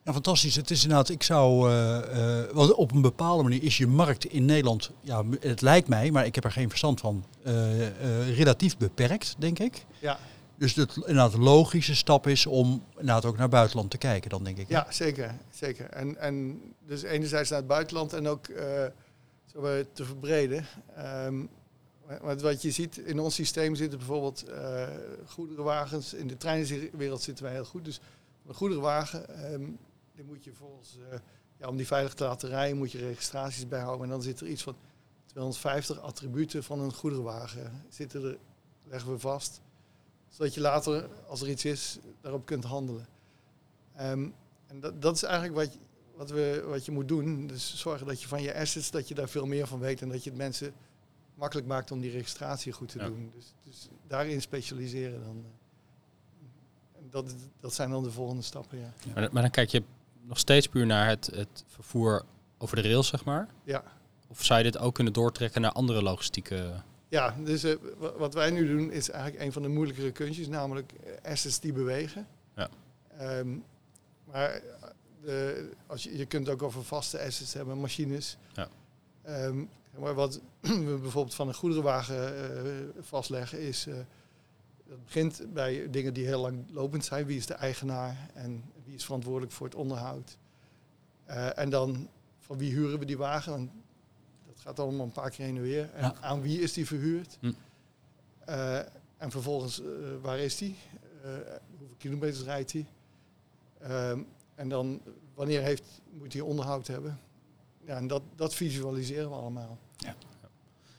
Ja, 0.07 0.13
fantastisch. 0.13 0.55
Het 0.55 0.71
is 0.71 0.81
inderdaad, 0.83 1.09
ik 1.09 1.23
zou, 1.23 1.69
eh, 1.71 2.41
eh, 2.41 2.49
want 2.51 2.73
op 2.73 2.91
een 2.91 3.01
bepaalde 3.01 3.43
manier 3.43 3.63
is 3.63 3.77
je 3.77 3.87
markt 3.87 4.25
in 4.25 4.45
Nederland, 4.45 4.91
ja, 5.01 5.23
het 5.39 5.61
lijkt 5.61 5.87
mij, 5.87 6.11
maar 6.11 6.25
ik 6.25 6.35
heb 6.35 6.43
er 6.43 6.51
geen 6.51 6.69
verstand 6.69 6.99
van, 6.99 7.23
eh, 7.43 7.87
eh, 7.87 8.37
relatief 8.37 8.77
beperkt, 8.77 9.35
denk 9.37 9.59
ik. 9.59 9.85
Ja. 9.99 10.19
Dus 10.57 10.75
het 10.75 10.95
inderdaad 10.95 11.33
logische 11.33 11.95
stap 11.95 12.27
is 12.27 12.45
om 12.45 12.83
inderdaad 12.89 13.25
ook 13.25 13.37
naar 13.37 13.49
buitenland 13.49 13.91
te 13.91 13.97
kijken, 13.97 14.29
dan 14.29 14.43
denk 14.43 14.57
ik. 14.57 14.67
Ja, 14.67 14.87
zeker. 14.89 15.35
zeker. 15.49 15.89
En, 15.89 16.17
en 16.17 16.61
dus 16.85 17.01
enerzijds 17.01 17.49
naar 17.49 17.59
het 17.59 17.67
buitenland 17.67 18.13
en 18.13 18.27
ook 18.27 18.47
maar 19.61 19.91
te 19.93 20.05
verbreden. 20.05 20.65
Want 22.21 22.41
wat 22.41 22.61
je 22.61 22.71
ziet, 22.71 22.97
in 22.97 23.19
ons 23.19 23.35
systeem 23.35 23.75
zitten 23.75 23.97
bijvoorbeeld 23.97 24.43
eh, 24.43 24.87
goederenwagens. 25.25 26.13
In 26.13 26.27
de 26.27 26.37
treinwereld 26.37 27.21
zitten 27.21 27.43
wij 27.43 27.53
heel 27.53 27.65
goed. 27.65 27.85
Dus 27.85 27.99
een 28.47 28.53
goederenwagen, 28.53 29.29
ehm, 29.29 29.65
die 30.15 30.23
moet 30.23 30.43
je 30.43 30.53
volgens, 30.53 30.97
eh, 31.11 31.19
ja, 31.57 31.67
om 31.67 31.77
die 31.77 31.87
veilig 31.87 32.13
te 32.13 32.23
laten 32.23 32.49
rijden, 32.49 32.77
moet 32.77 32.91
je 32.91 32.97
registraties 32.97 33.67
bijhouden. 33.67 34.03
En 34.03 34.09
dan 34.09 34.21
zit 34.21 34.39
er 34.39 34.47
iets 34.47 34.63
van 34.63 34.75
250 35.25 35.99
attributen 35.99 36.63
van 36.63 36.79
een 36.79 36.93
goederenwagen. 36.93 37.85
Zitten 37.89 38.23
er, 38.23 38.37
leggen 38.83 39.11
we 39.11 39.19
vast. 39.19 39.61
Zodat 40.29 40.53
je 40.53 40.61
later, 40.61 41.09
als 41.27 41.41
er 41.41 41.49
iets 41.49 41.65
is, 41.65 41.97
daarop 42.21 42.45
kunt 42.45 42.63
handelen. 42.63 43.07
Ehm, 43.95 44.27
en 44.67 44.79
dat, 44.79 45.01
dat 45.01 45.15
is 45.15 45.23
eigenlijk 45.23 45.55
wat, 45.55 45.73
je- 45.73 45.79
wat, 46.15 46.29
we, 46.29 46.63
wat 46.67 46.85
je 46.85 46.91
moet 46.91 47.07
doen. 47.07 47.47
Dus 47.47 47.75
zorgen 47.77 48.07
dat 48.07 48.21
je 48.21 48.27
van 48.27 48.41
je 48.41 48.55
assets, 48.55 48.91
dat 48.91 49.07
je 49.07 49.15
daar 49.15 49.29
veel 49.29 49.45
meer 49.45 49.67
van 49.67 49.79
weet. 49.79 50.01
En 50.01 50.09
dat 50.09 50.23
je 50.23 50.29
het 50.29 50.39
mensen 50.39 50.73
makkelijk 51.35 51.67
maakt 51.67 51.91
om 51.91 51.99
die 51.99 52.11
registratie 52.11 52.71
goed 52.71 52.89
te 52.89 52.99
Ja. 52.99 53.05
doen. 53.05 53.31
Dus, 53.35 53.53
dus 53.63 53.87
daarin 54.07 54.41
specialiseren 54.41 55.23
dan. 55.23 55.43
eh. 55.45 57.01
Dat, 57.11 57.35
dat 57.59 57.73
zijn 57.73 57.89
dan 57.89 58.03
de 58.03 58.11
volgende 58.11 58.41
stappen, 58.41 58.77
ja. 58.79 58.93
Maar, 59.15 59.29
maar 59.31 59.41
dan 59.41 59.51
kijk 59.51 59.69
je 59.69 59.83
nog 60.21 60.39
steeds 60.39 60.67
puur 60.67 60.85
naar 60.85 61.07
het, 61.07 61.25
het 61.33 61.63
vervoer 61.67 62.25
over 62.57 62.75
de 62.75 62.81
rails, 62.81 63.07
zeg 63.07 63.25
maar. 63.25 63.47
Ja. 63.63 63.83
Of 64.27 64.43
zou 64.43 64.57
je 64.59 64.65
dit 64.71 64.77
ook 64.77 64.93
kunnen 64.95 65.13
doortrekken 65.13 65.61
naar 65.61 65.71
andere 65.71 66.01
logistieke... 66.01 66.81
Ja, 67.09 67.35
dus 67.43 67.63
eh, 67.63 67.75
wa- 67.97 68.13
wat 68.17 68.33
wij 68.33 68.49
nu 68.51 68.67
doen 68.67 68.91
is 68.91 69.09
eigenlijk 69.09 69.43
een 69.43 69.51
van 69.51 69.61
de 69.61 69.67
moeilijkere 69.67 70.11
kunstjes, 70.11 70.47
namelijk 70.47 70.91
eh, 70.91 71.31
assets 71.31 71.59
die 71.59 71.73
bewegen. 71.73 72.27
Ja. 72.55 72.69
Ehm, 73.17 73.57
maar 74.25 74.49
eh, 74.51 74.61
de, 75.21 75.69
als 75.87 76.03
je, 76.03 76.17
je 76.17 76.25
kunt 76.25 76.49
ook 76.49 76.61
over 76.63 76.83
vaste 76.83 77.19
assets 77.21 77.53
hebben, 77.53 77.77
machines. 77.79 78.37
Ja. 78.53 78.67
Ehm, 79.21 79.63
maar 79.99 80.13
wat 80.13 80.41
we 80.61 80.97
bijvoorbeeld 81.01 81.35
van 81.35 81.47
een 81.47 81.53
goederenwagen 81.53 82.35
eh, 82.65 82.71
vastleggen 82.99 83.59
is, 83.59 83.87
eh, 83.87 83.95
dat 84.87 85.03
begint 85.03 85.53
bij 85.53 85.89
dingen 85.89 86.13
die 86.13 86.25
heel 86.25 86.41
lang 86.41 86.65
lopend 86.71 87.05
zijn. 87.05 87.25
Wie 87.25 87.37
is 87.37 87.45
de 87.45 87.53
eigenaar 87.53 88.29
en 88.33 88.63
wie 88.85 88.95
is 88.95 89.05
verantwoordelijk 89.05 89.51
voor 89.51 89.65
het 89.67 89.75
onderhoud? 89.75 90.37
Eh, 91.25 91.57
en 91.57 91.69
dan 91.69 92.09
van 92.39 92.57
wie 92.57 92.71
huren 92.71 92.99
we 92.99 93.05
die 93.05 93.17
wagen? 93.17 93.71
Dat 94.57 94.65
gaat 94.65 94.79
allemaal 94.79 95.05
een 95.05 95.11
paar 95.11 95.29
keer 95.29 95.45
heen 95.45 95.55
en 95.55 95.61
weer. 95.61 95.89
En 95.93 96.01
Ja. 96.01 96.15
aan 96.21 96.41
wie 96.41 96.61
is 96.61 96.73
die 96.73 96.85
verhuurd? 96.85 97.37
Hm. 97.39 97.51
Eh, 98.45 98.77
en 99.17 99.31
vervolgens, 99.31 99.81
eh, 99.81 99.87
waar 100.21 100.39
is 100.39 100.57
die? 100.57 100.75
Eh, 101.23 101.29
hoeveel 101.77 101.95
kilometers 101.97 102.43
rijdt 102.43 102.71
hij? 102.71 102.85
Ehm, 103.81 104.19
en 104.55 104.69
dan, 104.69 105.01
wanneer 105.33 105.61
heeft, 105.61 105.83
moet 106.11 106.33
hij 106.33 106.41
onderhoud 106.41 106.87
hebben? 106.87 107.19
Ja, 107.85 107.95
en 107.95 108.07
dat, 108.07 108.21
dat 108.35 108.53
visualiseren 108.55 109.29
we 109.29 109.35
allemaal. 109.35 109.77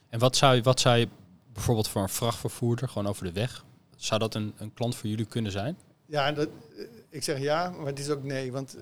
En 0.09 0.19
wat 0.19 0.37
zou, 0.37 0.55
je, 0.55 0.63
wat 0.63 0.81
zou 0.81 0.97
je 0.97 1.09
bijvoorbeeld 1.53 1.89
voor 1.89 2.03
een 2.03 2.09
vrachtvervoerder, 2.09 2.89
gewoon 2.89 3.09
over 3.09 3.25
de 3.25 3.33
weg, 3.33 3.65
zou 3.97 4.21
dat 4.21 4.35
een, 4.35 4.53
een 4.57 4.75
klant 4.75 4.95
voor 4.97 5.09
jullie 5.09 5.27
kunnen 5.27 5.53
zijn? 5.53 5.77
Ja, 6.07 6.33
dat, 6.33 6.49
ik 7.09 7.23
zeg 7.23 7.39
ja, 7.39 7.71
maar 7.71 7.87
het 7.87 7.99
is 7.99 8.11
ook 8.11 8.23
nee. 8.23 8.53
Want 8.53 8.77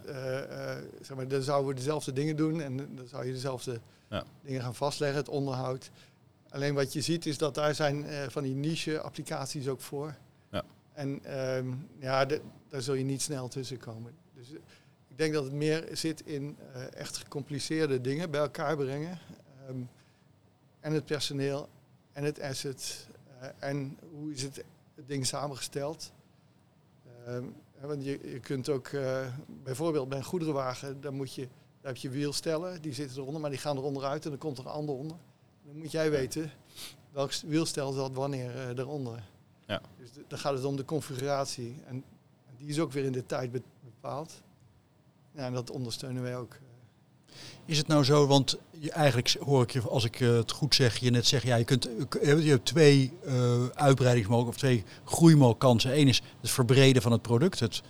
zeg 1.01 1.17
maar, 1.17 1.29
dan 1.29 1.43
zouden 1.43 1.69
we 1.69 1.75
dezelfde 1.75 2.13
dingen 2.13 2.37
doen 2.37 2.61
en 2.61 2.77
dan 2.77 3.07
zou 3.07 3.27
je 3.27 3.33
dezelfde 3.33 3.81
Ja. 4.11 4.25
dingen 4.43 4.61
gaan 4.63 4.75
vastleggen, 4.75 5.19
het 5.19 5.29
onderhoud. 5.29 5.91
Alleen 6.49 6.75
wat 6.75 6.93
je 6.93 7.01
ziet 7.01 7.27
is 7.27 7.39
dat 7.39 7.55
daar 7.55 7.75
zijn 7.75 8.05
eh, 8.05 8.29
van 8.29 8.43
die 8.43 8.55
niche 8.55 9.01
applicaties 9.01 9.69
ook 9.69 9.81
voor. 9.81 10.15
Ja. 10.51 10.65
En 10.93 11.25
ehm, 11.25 11.73
ja, 11.99 12.25
de- 12.25 12.41
daar 12.69 12.83
zul 12.83 12.95
je 12.95 13.05
niet 13.05 13.23
snel 13.23 13.49
tussen 13.49 13.79
komen. 13.79 14.15
Dus 14.35 14.49
eh, 14.51 14.57
ik 15.09 15.19
denk 15.19 15.33
dat 15.35 15.45
het 15.45 15.53
meer 15.53 15.89
zit 15.93 16.21
in 16.27 16.57
eh, 16.73 16.93
echt 16.95 17.17
gecompliceerde 17.17 18.01
dingen 18.01 18.31
bij 18.31 18.41
elkaar 18.41 18.77
brengen. 18.77 19.19
Ehm, 19.67 19.79
en 20.81 20.93
het 20.93 21.05
personeel 21.05 21.69
en 22.13 22.25
het 22.25 22.41
asset. 22.41 23.07
en 23.59 23.99
hoe 24.11 24.33
is 24.33 24.43
het, 24.43 24.65
het 24.95 25.09
ding 25.09 25.27
samengesteld. 25.27 26.13
Ehm, 27.27 27.45
want 27.81 28.05
je, 28.05 28.31
je 28.33 28.41
kunt 28.41 28.69
ook 28.69 28.91
bijvoorbeeld 29.63 30.09
bij 30.09 30.19
een 30.19 30.25
goederenwagen, 30.25 31.01
daar, 31.01 31.13
moet 31.13 31.35
je, 31.35 31.49
daar 31.87 31.95
heb 31.95 32.03
je 32.05 32.11
wielstellen, 32.11 32.83
die 32.83 32.93
zitten 32.95 33.17
eronder, 33.19 33.41
maar 33.41 33.51
die 33.51 33.59
gaan 33.59 33.77
er 33.77 33.83
onderuit 33.83 34.25
en 34.25 34.31
dan 34.31 34.39
komt 34.39 34.59
er 34.59 34.65
een 34.65 34.71
ander 34.71 34.95
onder. 34.95 35.17
Dan 35.67 35.77
moet 35.79 35.91
jij 35.91 36.11
weten 36.11 36.51
welk 37.13 37.33
wielstel 37.35 37.93
zat 37.93 38.13
wanneer 38.15 38.51
eh, 38.57 38.79
eronder. 38.79 39.23
Ja. 39.67 39.81
Dus 39.99 40.13
de- 40.13 40.25
dan 40.29 40.39
gaat 40.39 40.53
het 40.55 40.65
om 40.65 40.77
de 40.77 40.85
configuratie. 40.85 41.77
En 41.87 42.05
die 42.59 42.69
is 42.69 42.81
ook 42.81 42.93
weer 42.93 43.05
in 43.05 43.13
de 43.13 43.27
tijd 43.27 43.53
be- 43.53 43.63
bepaald. 43.85 44.33
Ja, 45.33 45.47
en 45.47 45.53
dat 45.53 45.71
ondersteunen 45.71 46.23
wij 46.23 46.37
ook. 46.37 46.57
Is 47.65 47.79
het 47.79 47.87
nou 47.87 48.05
zo, 48.05 48.27
want 48.27 48.59
je, 48.79 48.91
eigenlijk 48.91 49.37
hoor 49.41 49.63
ik 49.63 49.71
je, 49.71 49.81
als 49.81 50.05
ik 50.05 50.21
eh, 50.21 50.29
het 50.37 50.51
goed 50.53 50.75
zeg, 50.75 50.97
je 50.97 51.11
net 51.11 51.27
zeggen, 51.27 51.49
ja, 51.51 51.57
je, 51.57 51.65
kunt, 51.65 51.89
je 52.21 52.51
hebt 52.51 52.65
twee 52.65 53.13
eh 53.25 53.67
uitbreidingsmogelijkheden 53.67 54.49
of 54.49 54.57
twee 54.57 54.85
groeimogelijkheden. 55.05 56.01
Eén 56.01 56.09
is 56.09 56.23
het 56.41 56.51
verbreden 56.51 57.03
van 57.03 57.13
het 57.13 57.23
product. 57.23 57.61
Het, 57.61 57.83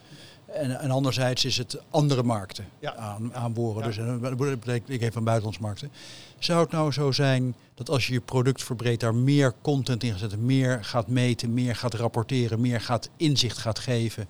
en, 0.47 0.79
en 0.79 0.91
anderzijds 0.91 1.45
is 1.45 1.57
het 1.57 1.79
andere 1.91 2.23
markten 2.23 2.65
Ja. 2.79 2.95
aan, 2.95 3.35
aanboren. 3.35 3.81
Ja. 3.81 3.87
Dus 3.87 3.97
eh, 3.97 4.23
dat 4.23 4.37
betekent, 4.37 4.91
ik 4.91 5.01
even 5.01 5.13
van 5.13 5.25
buitenlandse 5.25 5.63
markten. 5.63 5.91
Zou 6.39 6.61
het 6.61 6.71
nou 6.71 6.93
zo 6.93 7.13
zijn 7.13 7.55
dat 7.75 7.91
als 7.91 8.07
je 8.07 8.13
je 8.13 8.21
product 8.21 8.63
verbreedt, 8.63 9.01
daar 9.01 9.15
meer 9.15 9.55
content 9.61 10.03
in 10.03 10.11
gaat 10.11 10.19
zetten, 10.19 10.45
meer 10.45 10.85
gaat 10.85 11.09
meten, 11.09 11.55
meer 11.55 11.77
gaat 11.77 11.95
rapporteren, 11.95 12.61
meer 12.61 12.81
gaat 12.81 13.09
inzicht 13.17 13.59
gaat 13.59 13.79
geven, 13.79 14.29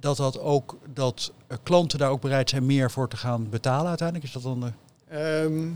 dat 0.00 0.16
dat 0.16 0.38
ook 0.38 0.78
dat 0.94 1.32
eh, 1.46 1.56
klanten 1.62 1.98
daar 1.98 2.10
ook 2.10 2.20
bereid 2.20 2.50
zijn 2.50 2.66
meer 2.66 2.90
voor 2.90 3.08
te 3.08 3.16
gaan 3.16 3.48
betalen 3.48 3.88
uiteindelijk? 3.88 4.26
Is 4.26 4.32
dat 4.32 4.42
dan 4.42 4.60
de... 4.60 4.72
Ehm, 5.08 5.68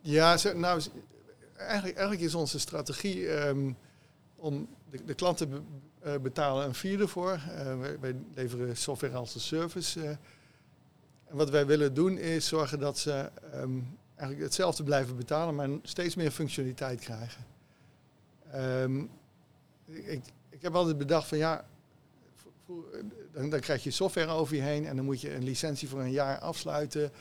ja, 0.00 0.36
nou, 0.54 0.82
eigenlijk, 1.56 1.96
eigenlijk 1.96 2.20
is 2.20 2.34
onze 2.34 2.58
strategie 2.58 3.28
ehm, 3.28 3.72
om 4.36 4.68
de, 4.90 5.04
de 5.04 5.14
klanten 5.14 5.64
eh, 6.02 6.18
betalen 6.18 6.66
een 6.66 6.74
vierde 6.74 7.08
voor. 7.08 7.30
Eh, 7.32 7.78
wij, 8.00 8.16
leveren 8.34 8.76
software 8.76 9.16
als 9.16 9.34
een 9.34 9.40
service. 9.40 10.00
eh. 10.00 10.08
en 11.24 11.36
wat 11.36 11.50
wij 11.50 11.66
willen 11.66 11.94
doen 11.94 12.18
is 12.18 12.48
zorgen 12.48 12.78
dat 12.78 12.98
ze 12.98 13.30
ehm, 13.52 13.78
eigenlijk 14.14 14.40
hetzelfde 14.40 14.82
blijven 14.82 15.16
betalen, 15.16 15.54
maar 15.54 15.68
steeds 15.82 16.14
meer 16.14 16.30
functionaliteit 16.30 17.00
krijgen. 17.00 17.44
Ehm, 18.50 18.98
ik, 19.86 20.22
ik 20.48 20.62
heb 20.62 20.74
altijd 20.74 20.98
bedacht 20.98 21.28
van 21.28 21.38
ja, 21.38 21.64
dan, 23.32 23.50
dan 23.50 23.60
krijg 23.60 23.84
je 23.84 23.90
software 23.90 24.30
over 24.30 24.56
je 24.56 24.62
heen 24.62 24.86
en 24.86 24.96
dan 24.96 25.04
moet 25.04 25.20
je 25.20 25.34
een 25.34 25.44
licentie 25.44 25.88
voor 25.88 26.00
een 26.00 26.10
jaar 26.10 26.38
afsluiten. 26.38 27.12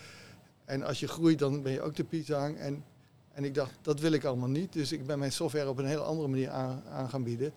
En 0.66 0.84
als 0.84 1.00
je 1.00 1.08
groeit, 1.08 1.40
dan 1.40 1.62
ben 1.62 1.72
je 1.72 1.82
ook 1.82 1.96
de 1.96 2.04
piezang. 2.04 2.58
En, 2.58 2.84
en 3.32 3.44
ik 3.44 3.54
dacht, 3.54 3.78
dat 3.82 4.00
wil 4.00 4.12
ik 4.12 4.24
allemaal 4.24 4.50
niet. 4.50 4.74
Dus 4.74 4.92
ik 4.92 5.06
ben 5.06 5.20
mijn 5.20 5.32
software 5.32 5.70
op 5.70 5.78
een 5.78 5.86
hele 5.86 6.02
andere 6.02 6.28
manier 6.28 6.50
aan, 6.50 6.84
aan 6.90 7.10
gaan 7.10 7.24
bieden. 7.24 7.54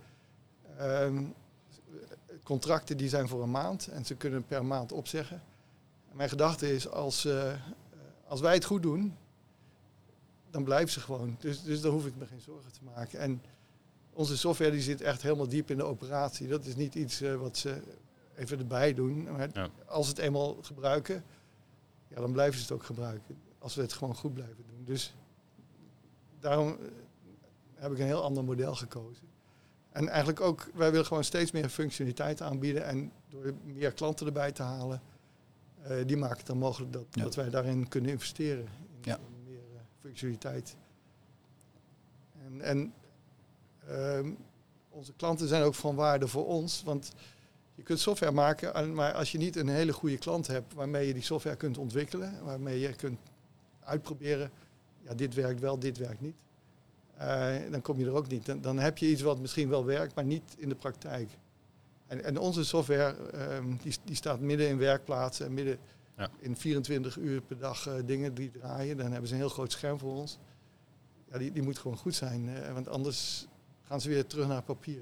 Ehm, 0.79 1.25
contracten 2.43 2.97
die 2.97 3.09
zijn 3.09 3.29
voor 3.29 3.43
een 3.43 3.51
maand 3.51 3.87
en 3.89 4.05
ze 4.05 4.15
kunnen 4.15 4.45
per 4.47 4.65
maand 4.65 4.93
opzeggen. 4.93 5.43
En 6.11 6.17
mijn 6.17 6.29
gedachte 6.29 6.75
is, 6.75 6.89
als, 6.89 7.25
eh, 7.25 7.53
als 8.27 8.41
wij 8.41 8.55
het 8.55 8.65
goed 8.65 8.83
doen, 8.83 9.17
dan 10.51 10.65
blijven 10.65 10.91
ze 10.93 11.01
gewoon. 11.01 11.37
Dus, 11.39 11.63
dus 11.63 11.81
dan 11.81 11.93
hoef 11.93 12.07
ik 12.07 12.17
me 12.17 12.27
geen 12.27 12.41
zorgen 12.41 12.73
te 12.73 12.81
maken. 12.95 13.19
En 13.19 13.43
onze 14.13 14.37
software 14.39 14.71
die 14.71 14.81
zit 14.81 15.01
echt 15.01 15.23
helemaal 15.23 15.49
diep 15.49 15.71
in 15.71 15.77
de 15.77 15.85
operatie. 15.85 16.49
Dat 16.49 16.65
is 16.65 16.77
niet 16.77 16.95
iets 16.95 17.21
eh, 17.21 17.35
wat 17.35 17.57
ze 17.57 17.83
even 18.35 18.59
erbij 18.59 18.95
doen. 18.95 19.23
Maar 19.33 19.49
Ja. 19.53 19.69
als 19.87 20.05
ze 20.07 20.11
het 20.13 20.21
eenmaal 20.21 20.57
gebruiken, 20.63 21.25
ja, 22.09 22.21
dan 22.21 22.33
blijven 22.33 22.57
ze 22.57 22.63
het 22.63 22.73
ook 22.73 22.85
gebruiken. 22.85 23.37
Als 23.59 23.75
we 23.75 23.83
het 23.83 23.93
gewoon 23.93 24.15
goed 24.15 24.35
blijven 24.35 24.65
doen. 24.69 24.85
Dus 24.85 25.15
daarom 26.41 26.69
eh, 26.69 26.77
heb 27.75 27.93
ik 27.93 27.99
een 27.99 28.07
heel 28.07 28.23
ander 28.23 28.45
model 28.45 28.75
gekozen. 28.75 29.27
En 29.95 30.09
eigenlijk 30.09 30.41
ook, 30.41 30.69
wij 30.75 30.91
willen 30.91 31.07
gewoon 31.07 31.25
steeds 31.25 31.51
meer 31.51 31.69
functionaliteit 31.69 32.43
aanbieden. 32.43 32.85
En 32.85 33.13
door 33.29 33.55
meer 33.65 33.93
klanten 33.93 34.27
erbij 34.27 34.53
te 34.53 34.63
halen, 34.63 35.03
eh, 35.83 35.97
die 36.07 36.17
maken 36.17 36.37
het 36.37 36.47
dan 36.47 36.59
mogelijk 36.59 36.93
dat, 36.93 37.05
Ja. 37.11 37.23
dat 37.23 37.35
wij 37.35 37.51
daarin 37.51 37.89
kunnen 37.89 38.11
investeren. 38.11 38.65
In, 38.65 38.99
Ja. 39.01 39.17
in 39.17 39.43
meer 39.53 39.59
eh, 39.75 39.81
functionaliteit. 40.01 40.77
En, 42.47 42.61
en 42.61 42.93
ehm, 43.89 44.31
onze 44.91 45.13
klanten 45.17 45.49
zijn 45.49 45.63
ook 45.63 45.75
van 45.75 45.95
waarde 45.95 46.29
voor 46.29 46.47
ons. 46.47 46.83
Want 46.83 47.13
je 47.75 47.83
kunt 47.83 47.99
software 48.01 48.33
maken, 48.33 48.75
en- 48.75 48.95
maar 48.95 49.13
als 49.13 49.33
je 49.33 49.39
niet 49.39 49.57
een 49.57 49.69
hele 49.69 49.93
goede 49.93 50.19
klant 50.19 50.47
hebt 50.47 50.75
waarmee 50.75 51.07
je 51.07 51.13
die 51.15 51.23
software 51.23 51.57
kunt 51.57 51.79
ontwikkelen, 51.79 52.45
waarmee 52.45 52.81
je 52.81 52.95
kunt 52.95 53.19
uitproberen, 53.85 54.51
ja, 55.03 55.15
dit 55.15 55.35
werkt 55.35 55.61
wel, 55.61 55.79
dit 55.79 55.99
werkt 55.99 56.21
niet. 56.21 56.37
Eh, 57.17 57.71
dan 57.71 57.81
kom 57.83 57.99
je 57.99 58.07
er 58.07 58.15
ook 58.15 58.29
niet. 58.29 58.47
Dan, 58.47 58.61
dan 58.61 58.79
heb 58.79 58.99
je 58.99 59.07
iets 59.11 59.23
wat 59.23 59.39
misschien 59.39 59.69
wel 59.69 59.85
werkt, 59.85 60.15
maar 60.15 60.25
niet 60.25 60.55
in 60.57 60.69
de 60.69 60.75
praktijk. 60.75 61.31
En, 62.07 62.25
en 62.25 62.39
onze 62.39 62.65
software 62.65 63.17
ehm, 63.31 63.73
die, 63.83 63.97
die 64.05 64.17
staat 64.17 64.41
midden 64.41 64.69
in 64.69 64.79
werkplaatsen 64.79 65.47
en 65.47 65.55
midden 65.55 65.79
Ja. 66.17 66.31
in 66.39 66.57
24 66.57 67.17
uur 67.17 67.41
per 67.41 67.59
dag 67.59 67.87
eh, 67.87 67.95
dingen 68.05 68.35
die 68.35 68.51
draaien. 68.51 68.97
Dan 68.97 69.11
hebben 69.11 69.29
ze 69.29 69.35
een 69.35 69.41
heel 69.41 69.49
groot 69.49 69.73
scherm 69.73 69.99
voor 69.99 70.15
ons. 70.15 70.39
Ja, 71.33 71.39
die, 71.39 71.53
die 71.53 71.63
moet 71.63 71.79
gewoon 71.79 71.97
goed 71.97 72.15
zijn, 72.15 72.49
eh, 72.49 72.73
want 72.73 72.89
anders 72.89 73.47
gaan 73.83 74.01
ze 74.01 74.09
weer 74.09 74.27
terug 74.27 74.47
naar 74.49 74.63
papier. 74.63 75.01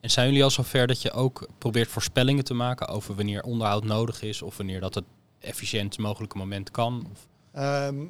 En 0.00 0.10
zijn 0.10 0.26
jullie 0.28 0.42
al 0.44 0.50
zover 0.50 0.86
dat 0.86 1.02
je 1.02 1.12
ook 1.12 1.48
probeert 1.58 1.88
voorspellingen 1.88 2.44
te 2.44 2.54
maken 2.54 2.88
over 2.88 3.14
wanneer 3.14 3.42
onderhoud 3.42 3.84
nodig 3.84 4.22
is 4.22 4.42
of 4.42 4.56
wanneer 4.56 4.80
dat 4.80 4.94
het 4.94 5.04
efficiënt 5.38 5.98
mogelijke 5.98 6.36
moment 6.38 6.70
kan? 6.70 7.06
Of, 7.12 7.26
Ehm, 7.52 8.04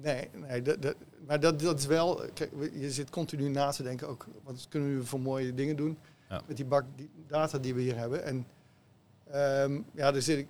nee, 0.00 0.28
nee 0.32 0.62
dat, 0.62 0.82
dat, 0.82 0.94
maar 1.26 1.40
dat, 1.40 1.60
dat 1.60 1.78
is 1.78 1.86
wel. 1.86 2.22
Kijk, 2.34 2.50
je 2.72 2.90
zit 2.90 3.10
continu 3.10 3.48
na 3.48 3.70
te 3.70 3.82
denken 3.82 4.08
ook. 4.08 4.26
Wat 4.42 4.66
kunnen 4.68 4.98
we 4.98 5.04
voor 5.06 5.20
mooie 5.20 5.54
dingen 5.54 5.76
doen 5.76 5.98
Ja. 6.28 6.42
met 6.46 6.56
die 6.56 6.66
bak 6.66 6.84
die 6.96 7.10
data 7.26 7.58
die 7.58 7.74
we 7.74 7.80
hier 7.80 7.96
hebben. 7.98 8.24
En 8.24 8.46
ehm, 9.30 9.80
ja, 9.94 10.10
dan 10.12 10.22
zit 10.22 10.38
ik. 10.38 10.48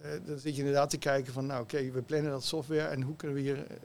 eh, 0.00 0.10
dan 0.24 0.38
zit 0.38 0.52
je 0.54 0.58
inderdaad 0.60 0.90
te 0.90 0.98
kijken 0.98 1.32
van, 1.32 1.46
nou 1.46 1.62
oké, 1.62 1.90
we 1.90 2.02
plannen 2.02 2.30
dat 2.30 2.44
software 2.44 2.86
en 2.86 3.02
hoe 3.02 3.16
kunnen 3.16 3.36
we 3.36 3.42
hier 3.42 3.66
eh, 3.70 3.76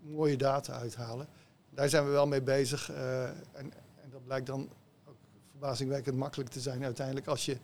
mooie 0.00 0.36
data 0.36 0.72
uithalen. 0.72 1.26
Daar 1.70 1.88
zijn 1.88 2.04
we 2.04 2.10
wel 2.10 2.26
mee 2.26 2.42
bezig. 2.42 2.90
eh, 2.90 3.24
en, 3.24 3.34
en 4.02 4.10
dat 4.10 4.24
blijkt 4.24 4.46
dan 4.46 4.68
ook 5.08 5.16
verbazingwekkend 5.50 6.16
makkelijk 6.16 6.50
te 6.50 6.60
zijn 6.60 6.84
uiteindelijk 6.84 7.26
als 7.26 7.44
je 7.44 7.56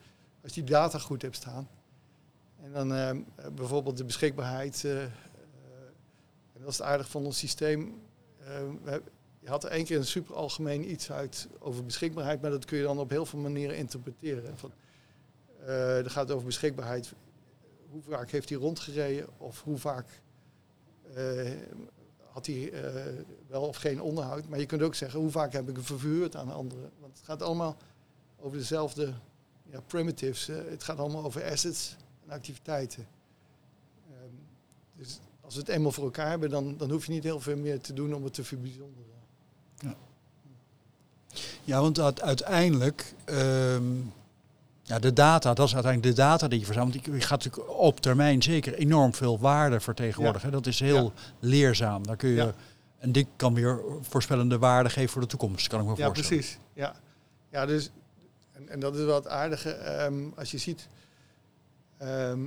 als 0.42 0.52
die 0.52 0.64
data 0.64 0.99
goed 0.99 1.23
hebt 1.23 1.37
staan. 1.37 1.68
En 2.62 2.73
dan 2.73 2.94
ehm, 2.94 3.20
eh, 3.37 3.47
bijvoorbeeld 3.54 3.97
de 3.97 4.04
beschikbaarheid. 4.04 4.85
Dat 6.61 6.69
is 6.69 6.79
het 6.79 6.87
aardig 6.87 7.09
van 7.09 7.25
ons 7.25 7.38
systeem. 7.38 8.00
Eh, 8.45 8.95
je 9.40 9.49
had 9.49 9.64
er 9.64 9.71
één 9.71 9.85
keer 9.85 9.97
een 9.97 10.07
super 10.07 10.35
algemeen 10.35 10.90
iets 10.90 11.12
uit 11.12 11.49
over 11.59 11.85
beschikbaarheid, 11.85 12.40
maar 12.40 12.50
dat 12.50 12.64
kun 12.64 12.79
je 12.79 12.85
dan 12.85 12.99
op 12.99 13.11
heel 13.11 13.26
veel 13.26 13.38
manieren 13.38 13.76
interpreteren. 13.76 14.59
Van, 14.59 14.73
er 15.67 16.11
gaat 16.11 16.31
over 16.31 16.47
beschikbaarheid. 16.47 17.12
Hoe 17.90 18.02
vaak 18.02 18.31
heeft 18.31 18.49
hij 18.49 18.59
rondgereden 18.59 19.29
of 19.38 19.62
hoe 19.62 19.79
vaak 19.79 20.23
eh, 21.14 21.50
had 22.33 22.47
hij 22.47 22.73
wel 23.47 23.62
of 23.62 23.76
geen 23.76 24.00
onderhoud. 24.00 24.49
Maar 24.49 24.59
je 24.59 24.67
kunt 24.67 24.83
ook 24.83 24.95
zeggen 24.95 25.21
hoe 25.21 25.31
vaak 25.31 25.52
heb 25.52 25.69
ik 25.69 25.75
hem 25.75 25.85
verhuurd 25.85 26.37
aan 26.37 26.52
anderen. 26.52 26.90
Want 26.99 27.17
het 27.17 27.26
gaat 27.26 27.43
allemaal 27.43 27.76
over 28.38 28.59
dezelfde 28.59 29.12
ja, 29.71 29.81
primitives. 29.81 30.47
het 30.47 30.83
gaat 30.83 30.99
allemaal 30.99 31.25
over 31.25 31.50
assets 31.50 31.97
en 32.25 32.31
activiteiten. 32.31 33.07
Ehm, 34.09 34.35
dus 34.93 35.21
als 35.50 35.59
we 35.59 35.64
het 35.64 35.76
eenmaal 35.76 35.92
voor 35.92 36.04
elkaar 36.04 36.28
hebben, 36.28 36.50
dan, 36.50 36.75
dan 36.76 36.90
hoef 36.90 37.07
je 37.07 37.12
niet 37.12 37.25
heel 37.25 37.40
veel 37.40 37.57
meer 37.57 37.80
te 37.80 37.92
doen 37.92 38.14
om 38.14 38.25
het 38.25 38.35
te 38.35 38.45
verbijzonderen. 38.45 39.09
Ja, 41.64 41.80
want 41.80 41.95
dat 41.95 42.21
uiteindelijk, 42.23 43.14
ehm, 43.25 43.83
Ja, 44.83 44.99
de 44.99 45.12
data, 45.12 45.54
dat 45.54 45.66
is 45.66 45.75
uiteindelijk 45.75 46.16
de 46.16 46.23
data 46.23 46.49
die 46.49 46.59
je 46.59 46.64
verzamelt. 46.64 46.92
Die 47.04 47.21
gaat 47.21 47.45
natuurlijk 47.45 47.78
op 47.78 48.00
termijn 48.00 48.42
zeker 48.42 48.75
enorm 48.75 49.14
veel 49.14 49.38
waarde 49.38 49.80
vertegenwoordigen. 49.80 50.50
Dat 50.52 50.66
is 50.66 50.80
heel 50.80 51.12
leerzaam. 51.38 52.07
Daar 52.07 52.16
kun 52.16 52.28
je, 52.28 52.35
Ja. 52.37 52.54
En 52.99 53.12
dit 53.12 53.26
kan 53.37 53.54
weer 53.54 53.80
voorspellende 54.00 54.59
waarde 54.59 54.90
geven 54.90 55.11
voor 55.11 55.21
de 55.21 55.26
toekomst, 55.26 55.66
kan 55.69 55.80
ik 55.80 55.87
me 55.87 55.95
Ja, 55.97 56.04
voorstellen. 56.07 56.38
precies. 56.38 56.59
Ja, 56.73 56.95
ja 57.50 57.66
dus, 57.66 57.90
en, 58.52 58.69
en 58.69 58.80
dat 58.80 58.97
is 58.97 59.04
wel 59.04 59.14
het 59.14 59.28
aardige. 59.28 59.71
ehm, 59.71 60.25
als 60.37 60.50
je 60.50 60.59
ziet, 60.59 60.88
ehm, 61.99 62.40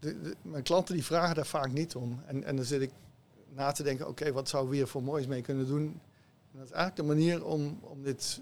de, 0.00 0.20
de- 0.20 0.36
mijn 0.42 0.62
klanten 0.62 0.94
die 0.94 1.04
vragen 1.04 1.34
daar 1.34 1.46
vaak 1.46 1.72
niet 1.72 1.94
om. 1.94 2.20
En, 2.26 2.44
en 2.44 2.56
dan 2.56 2.64
zit 2.64 2.80
ik 2.80 2.90
na 3.54 3.72
te 3.72 3.82
denken, 3.82 4.08
oké, 4.08 4.32
wat 4.32 4.48
zouden 4.48 4.70
we 4.70 4.76
hier 4.76 4.86
voor 4.86 5.02
moois 5.02 5.26
mee 5.26 5.42
kunnen 5.42 5.66
doen? 5.66 5.82
En 6.52 6.58
dat 6.58 6.64
is 6.64 6.70
eigenlijk 6.72 7.08
de 7.08 7.14
manier 7.14 7.44
om, 7.44 7.78
om 7.80 8.02
dit 8.02 8.40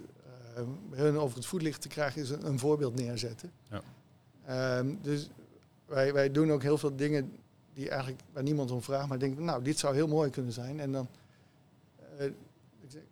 eh, 0.54 0.62
hun 0.90 1.18
over 1.18 1.36
het 1.36 1.46
voetlicht 1.46 1.80
te 1.80 1.88
krijgen, 1.88 2.22
is 2.22 2.30
een, 2.30 2.46
een 2.46 2.58
voorbeeld 2.58 2.94
neerzetten. 2.94 3.52
Ja. 3.70 3.82
Ehm, 4.44 4.94
dus 5.02 5.30
wij, 5.86 6.12
wij 6.12 6.30
doen 6.30 6.52
ook 6.52 6.62
heel 6.62 6.78
veel 6.78 6.96
dingen 6.96 7.32
die 7.74 7.88
eigenlijk 7.88 8.20
waar 8.32 8.42
niemand 8.42 8.70
om 8.70 8.82
vraagt, 8.82 9.08
maar 9.08 9.18
denken, 9.18 9.44
nou, 9.44 9.62
dit 9.62 9.78
zou 9.78 9.94
heel 9.94 10.08
mooi 10.08 10.30
kunnen 10.30 10.52
zijn. 10.52 10.80
En 10.80 10.92
dan, 10.92 11.08
eh, 12.18 12.30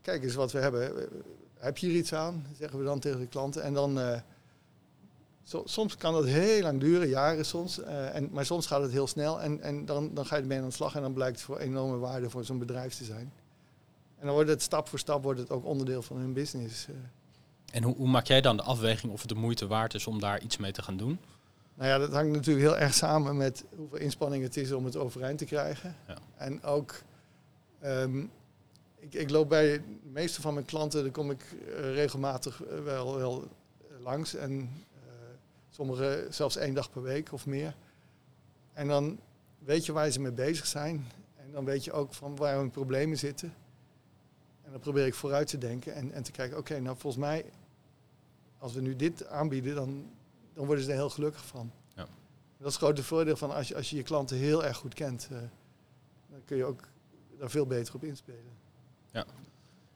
kijk 0.00 0.22
eens 0.22 0.34
wat 0.34 0.52
we 0.52 0.58
hebben. 0.58 1.08
Heb 1.58 1.78
je 1.78 1.86
hier 1.86 1.96
iets 1.96 2.12
aan? 2.14 2.46
Zeggen 2.58 2.78
we 2.78 2.84
dan 2.84 2.98
tegen 2.98 3.20
de 3.20 3.26
klanten. 3.26 3.62
En 3.62 3.74
dan, 3.74 4.00
eh, 4.00 4.20
so- 5.46 5.62
soms 5.64 5.96
kan 5.96 6.12
dat 6.12 6.24
heel 6.24 6.62
lang 6.62 6.80
duren, 6.80 7.08
jaren 7.08 7.44
soms. 7.46 7.80
eh, 7.80 8.14
en, 8.14 8.28
maar 8.32 8.46
soms 8.46 8.66
gaat 8.66 8.82
het 8.82 8.90
heel 8.92 9.06
snel. 9.06 9.40
En, 9.40 9.60
en 9.60 9.84
dan, 9.84 10.14
dan 10.14 10.26
ga 10.26 10.36
je 10.36 10.42
ermee 10.42 10.58
aan 10.58 10.64
de 10.68 10.70
slag 10.70 10.94
en 10.94 11.02
dan 11.02 11.12
blijkt 11.12 11.36
het 11.36 11.44
voor 11.44 11.58
enorme 11.58 11.96
waarde 11.96 12.30
voor 12.30 12.44
zo'n 12.44 12.58
bedrijf 12.58 12.94
te 12.94 13.04
zijn. 13.04 13.32
En 14.18 14.26
dan 14.26 14.34
wordt 14.34 14.50
het 14.50 14.62
stap 14.62 14.88
voor 14.88 14.98
stap 14.98 15.22
wordt 15.22 15.40
het 15.40 15.50
ook 15.50 15.64
onderdeel 15.64 16.02
van 16.02 16.16
hun 16.16 16.32
business. 16.32 16.86
eh. 16.88 16.94
En 17.72 17.82
hoe, 17.82 17.96
hoe 17.96 18.08
maak 18.08 18.26
jij 18.26 18.40
dan 18.40 18.56
de 18.56 18.62
afweging 18.62 19.12
of 19.12 19.20
het 19.20 19.28
de 19.28 19.34
moeite 19.34 19.66
waard 19.66 19.94
is 19.94 20.06
om 20.06 20.20
daar 20.20 20.40
iets 20.42 20.56
mee 20.56 20.72
te 20.72 20.82
gaan 20.82 20.96
doen? 20.96 21.18
Nou 21.74 21.88
ja, 21.88 21.98
dat 21.98 22.12
hangt 22.12 22.32
natuurlijk 22.32 22.66
heel 22.66 22.76
erg 22.78 22.94
samen 22.94 23.36
met 23.36 23.64
hoeveel 23.76 23.98
inspanning 23.98 24.42
het 24.42 24.56
is 24.56 24.72
om 24.72 24.84
het 24.84 24.96
overeind 24.96 25.38
te 25.38 25.44
krijgen. 25.44 25.96
Ja. 26.08 26.16
En 26.36 26.62
ook, 26.62 26.94
ehm, 27.80 28.18
ik, 28.98 29.14
ik 29.14 29.30
loop 29.30 29.48
bij 29.48 29.72
de 29.72 29.82
meeste 30.12 30.40
van 30.40 30.54
mijn 30.54 30.66
klanten, 30.66 31.02
daar 31.02 31.12
kom 31.12 31.30
ik 31.30 31.42
eh, 31.76 31.94
regelmatig 31.94 32.60
wel, 32.84 33.16
wel 33.16 33.44
langs. 34.02 34.34
En 34.34 34.70
eh 35.78 35.87
sommige 35.87 36.26
zelfs 36.30 36.56
één 36.56 36.75
dag 36.75 36.90
per 36.90 37.02
week 37.02 37.33
of 37.33 37.47
meer. 37.47 37.75
En 38.73 38.88
dan 38.88 39.21
weet 39.59 39.87
je 39.87 39.92
waar 39.92 40.11
ze 40.11 40.21
mee 40.21 40.33
bezig 40.33 40.66
zijn. 40.66 41.06
En 41.37 41.50
dan 41.52 41.64
weet 41.64 41.85
je 41.85 41.92
ook 41.92 42.14
van 42.14 42.37
waar 42.37 42.56
hun 42.56 42.71
problemen 42.71 43.18
zitten. 43.18 43.54
En 44.62 44.71
dan 44.71 44.80
probeer 44.80 45.06
ik 45.06 45.14
vooruit 45.14 45.49
te 45.49 45.59
denken 45.59 45.95
en, 45.95 46.12
en 46.12 46.23
te 46.23 46.30
kijken, 46.30 46.59
oké, 46.59 46.80
nou 46.80 46.97
volgens 46.99 47.25
mij, 47.25 47.45
als 48.59 48.75
we 48.75 48.80
nu 48.80 48.97
dit 48.97 49.26
aanbieden, 49.26 49.75
dan, 49.75 50.11
dan 50.54 50.66
worden 50.66 50.85
ze 50.85 50.90
er 50.90 50.97
heel 50.97 51.11
gelukkig 51.11 51.47
van. 51.47 51.73
Ja. 51.95 52.06
Dat 52.59 52.66
is 52.66 52.75
het 52.75 52.83
grote 52.83 53.02
voordeel 53.02 53.37
van 53.37 53.54
als 53.54 53.68
je, 53.68 53.76
als 53.76 53.90
je 53.90 53.97
je 53.97 54.02
klanten 54.02 54.37
heel 54.37 54.64
erg 54.64 54.76
goed 54.76 54.95
kent. 54.95 55.28
eh, 55.33 55.38
dan 56.30 56.45
kun 56.45 56.56
je 56.56 56.64
ook 56.64 56.80
daar 57.38 57.50
veel 57.50 57.66
beter 57.66 57.95
op 57.95 58.04
inspelen. 58.04 58.52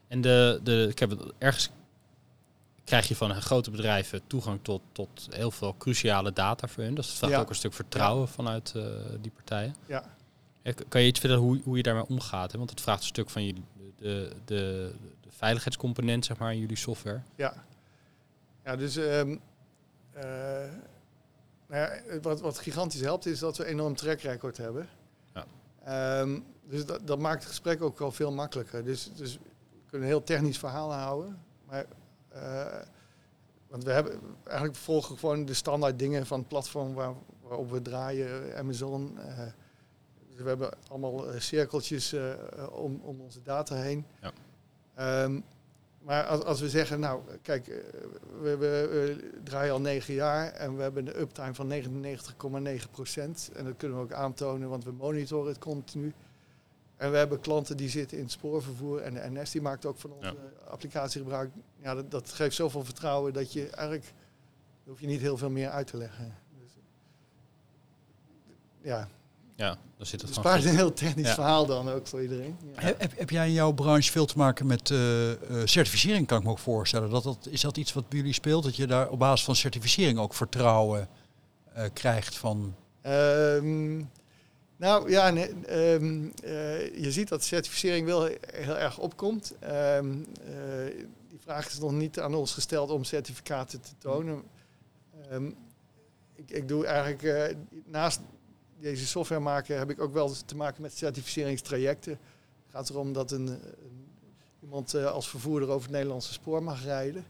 En 0.07 0.21
de, 0.21 0.59
de, 0.63 0.87
ik 0.89 0.99
heb 0.99 1.09
het 1.09 1.33
ergens 1.37 1.71
krijg 2.91 3.07
je 3.07 3.15
van 3.15 3.41
grote 3.41 3.71
bedrijven 3.71 4.21
toegang 4.27 4.59
tot, 4.61 4.81
tot 4.91 5.27
heel 5.29 5.51
veel 5.51 5.75
cruciale 5.77 6.33
data 6.33 6.67
voor 6.67 6.83
hun. 6.83 6.95
Dus 6.95 7.07
dat 7.07 7.15
vraagt 7.15 7.33
Ja. 7.33 7.39
ook 7.39 7.49
een 7.49 7.55
stuk 7.55 7.73
vertrouwen 7.73 8.27
vanuit 8.27 8.73
eh, 8.75 8.83
die 9.21 9.31
partijen. 9.31 9.75
Ja. 9.85 10.03
Kan 10.87 11.01
je 11.01 11.07
iets 11.07 11.19
vertellen 11.19 11.43
hoe, 11.43 11.61
hoe 11.63 11.77
je 11.77 11.83
daarmee 11.83 12.07
omgaat? 12.07 12.51
Hè? 12.51 12.57
Want 12.57 12.69
het 12.69 12.81
vraagt 12.81 12.99
een 12.99 13.07
stuk 13.07 13.29
van 13.29 13.45
jullie, 13.45 13.63
de, 13.97 14.31
de, 14.45 14.93
de 15.21 15.29
veiligheidscomponent 15.29 16.25
zeg 16.25 16.37
maar, 16.37 16.53
in 16.53 16.59
jullie 16.59 16.77
software. 16.77 17.21
Ja, 17.35 17.53
ja 18.63 18.75
dus 18.75 18.95
ehm, 18.95 19.37
eh, 20.11 20.23
nou 21.67 21.81
ja, 21.81 22.19
wat, 22.21 22.41
wat 22.41 22.59
gigantisch 22.59 23.01
helpt 23.01 23.25
is 23.25 23.39
dat 23.39 23.57
we 23.57 23.63
een 23.63 23.69
enorm 23.69 23.95
track 23.95 24.19
record 24.19 24.57
hebben. 24.57 24.87
Ja. 25.33 25.45
Ehm, 25.83 26.39
dus 26.69 26.85
dat, 26.85 27.07
dat 27.07 27.19
maakt 27.19 27.39
het 27.39 27.49
gesprek 27.49 27.81
ook 27.81 27.99
al 27.99 28.11
veel 28.11 28.31
makkelijker. 28.31 28.83
Dus, 28.83 29.11
dus 29.15 29.33
we 29.33 29.89
kunnen 29.89 30.07
een 30.07 30.13
heel 30.13 30.23
technisch 30.23 30.57
verhaal 30.59 30.93
houden. 30.93 31.39
Maar, 31.67 31.85
want 33.67 33.83
we 33.83 33.91
hebben 33.91 34.19
eigenlijk 34.43 34.77
volgen 34.77 35.17
gewoon 35.17 35.45
de 35.45 35.53
standaard 35.53 35.99
dingen 35.99 36.25
van 36.25 36.39
het 36.39 36.47
platform 36.47 36.93
waar, 36.93 37.13
waarop 37.41 37.71
we 37.71 37.81
draaien, 37.81 38.57
Amazon. 38.57 39.19
eh, 39.19 39.43
dus 40.31 40.41
we 40.41 40.47
hebben 40.47 40.77
allemaal 40.87 41.31
eh, 41.31 41.39
cirkeltjes 41.39 42.13
eh, 42.13 42.33
om, 42.71 42.99
om 43.03 43.21
onze 43.21 43.41
data 43.41 43.75
heen. 43.75 44.05
Ja. 44.21 44.31
Ehm, 44.93 45.39
maar 46.01 46.23
als, 46.23 46.43
als 46.43 46.59
we 46.61 46.69
zeggen, 46.69 46.99
nou 46.99 47.21
kijk, 47.41 47.67
eh, 47.67 47.77
we, 48.41 48.57
we, 48.57 48.87
we 48.91 49.29
draaien 49.43 49.73
al 49.73 49.81
negen 49.81 50.13
jaar 50.13 50.51
en 50.51 50.75
we 50.75 50.81
hebben 50.81 51.07
een 51.07 51.19
uptime 51.19 51.53
van 51.53 51.71
99,9 51.71 52.91
procent. 52.91 53.49
En 53.53 53.65
dat 53.65 53.77
kunnen 53.77 53.97
we 53.97 54.03
ook 54.03 54.13
aantonen, 54.13 54.69
want 54.69 54.83
we 54.83 54.91
monitoren 54.91 55.47
het 55.47 55.59
continu. 55.59 56.13
En 57.01 57.11
we 57.11 57.17
hebben 57.17 57.39
klanten 57.39 57.77
die 57.77 57.89
zitten 57.89 58.17
in 58.17 58.23
het 58.23 58.31
spoorvervoer 58.31 59.01
en 59.01 59.13
de 59.13 59.29
NS 59.39 59.51
die 59.51 59.61
maakt 59.61 59.85
ook 59.85 59.97
van 59.97 60.11
onze 60.11 60.35
applicatie 60.69 61.21
gebruik. 61.21 61.51
Ja, 61.81 61.95
dat, 61.95 62.11
dat 62.11 62.31
geeft 62.31 62.55
zoveel 62.55 62.83
vertrouwen 62.83 63.33
dat 63.33 63.53
je 63.53 63.69
eigenlijk, 63.69 64.03
daar 64.03 64.13
hoef 64.83 64.99
je 64.99 65.07
niet 65.07 65.21
heel 65.21 65.37
veel 65.37 65.49
meer 65.49 65.69
uit 65.69 65.87
te 65.87 65.97
leggen. 65.97 66.35
Dus, 66.59 66.71
ja, 68.81 69.07
Ja, 69.55 69.77
dan 69.97 70.05
zit 70.05 70.21
het 70.21 70.29
het 70.29 70.39
gewoon 70.39 70.51
spaart 70.51 70.71
een 70.71 70.77
heel 70.77 70.93
technisch 70.93 71.27
Ja. 71.27 71.33
verhaal 71.33 71.65
dan 71.65 71.89
ook 71.89 72.07
voor 72.07 72.21
iedereen. 72.21 72.57
Ja. 72.73 72.81
Heb, 72.81 72.99
heb, 72.99 73.17
heb 73.17 73.29
jij 73.29 73.47
in 73.47 73.53
jouw 73.53 73.71
branche 73.71 74.11
veel 74.11 74.25
te 74.25 74.37
maken 74.37 74.65
met 74.67 74.91
eh, 74.91 75.31
eh, 75.31 75.37
certificering, 75.65 76.27
kan 76.27 76.37
ik 76.37 76.43
me 76.43 76.49
ook 76.49 76.59
voorstellen? 76.59 77.09
Dat, 77.09 77.23
dat, 77.23 77.47
is 77.49 77.61
dat 77.61 77.77
iets 77.77 77.93
wat 77.93 78.09
bij 78.09 78.17
jullie 78.17 78.33
speelt? 78.33 78.63
Dat 78.63 78.75
je 78.75 78.87
daar 78.87 79.09
op 79.09 79.19
basis 79.19 79.45
van 79.45 79.55
certificering 79.55 80.19
ook 80.19 80.33
vertrouwen 80.33 81.07
eh, 81.73 81.85
krijgt 81.93 82.35
van... 82.37 82.75
Ehm, 83.01 84.03
nou 84.81 85.09
ja, 85.09 85.35
ehm, 85.35 86.29
eh, 86.43 86.95
je 87.03 87.11
ziet 87.11 87.27
dat 87.27 87.43
certificering 87.43 88.05
wel 88.05 88.25
heel 88.51 88.77
erg 88.77 88.99
opkomt. 88.99 89.53
Eh, 89.59 89.99
die 91.29 91.39
vraag 91.39 91.67
is 91.67 91.79
nog 91.79 91.91
niet 91.91 92.19
aan 92.19 92.33
ons 92.33 92.53
gesteld 92.53 92.89
om 92.89 93.03
certificaten 93.03 93.81
te 93.81 93.91
tonen. 93.97 94.43
Ehm, 95.29 95.51
ik, 96.35 96.51
ik 96.51 96.67
doe 96.67 96.85
eigenlijk 96.85 97.23
eh, 97.23 97.55
naast 97.85 98.19
deze 98.79 99.07
software 99.07 99.41
maken 99.41 99.77
heb 99.77 99.89
ik 99.89 100.01
ook 100.01 100.13
wel 100.13 100.31
te 100.45 100.55
maken 100.55 100.81
met 100.81 100.97
certificeringstrajecten. 100.97 102.11
Het 102.11 102.71
gaat 102.71 102.89
erom 102.89 103.13
dat 103.13 103.31
een, 103.31 103.59
iemand 104.61 104.95
als 104.95 105.29
vervoerder 105.29 105.69
over 105.69 105.81
het 105.81 105.91
Nederlandse 105.91 106.33
spoor 106.33 106.63
mag 106.63 106.83
rijden. 106.83 107.25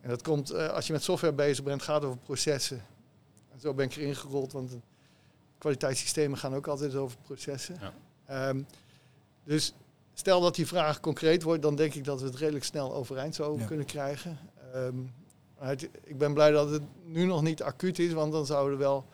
En 0.00 0.08
dat 0.08 0.22
komt, 0.22 0.54
als 0.54 0.86
je 0.86 0.92
met 0.92 1.02
software 1.02 1.34
bezig 1.34 1.64
bent, 1.64 1.82
gaat 1.82 2.04
over 2.04 2.18
processen. 2.18 2.84
En 3.52 3.60
zo 3.60 3.74
ben 3.74 3.84
ik 3.84 3.96
erin 3.96 4.16
gerold, 4.16 4.52
want 4.52 4.76
kwaliteitssystemen 5.58 6.38
gaan 6.38 6.54
ook 6.54 6.66
altijd 6.66 6.94
over 6.94 7.16
processen. 7.22 7.76
Ja. 7.80 7.92
Ehm, 8.26 8.62
dus 9.44 9.74
stel 10.14 10.40
dat 10.40 10.54
die 10.54 10.66
vraag 10.66 11.00
concreet 11.00 11.42
wordt, 11.42 11.62
dan 11.62 11.76
denk 11.76 11.94
ik 11.94 12.04
dat 12.04 12.20
we 12.20 12.26
het 12.26 12.36
redelijk 12.36 12.64
snel 12.64 12.94
overeind 12.94 13.34
zouden 13.34 13.60
Ja. 13.60 13.66
kunnen 13.66 13.86
krijgen. 13.86 14.38
Ehm, 14.72 14.96
het- 15.58 15.88
ik 16.02 16.18
ben 16.18 16.34
blij 16.34 16.50
dat 16.50 16.70
het 16.70 16.82
nu 17.04 17.24
nog 17.24 17.42
niet 17.42 17.62
acuut 17.62 17.98
is, 17.98 18.12
want 18.12 18.32
dan 18.32 18.46
zouden 18.46 18.78
we 18.78 18.84
wel 18.84 19.06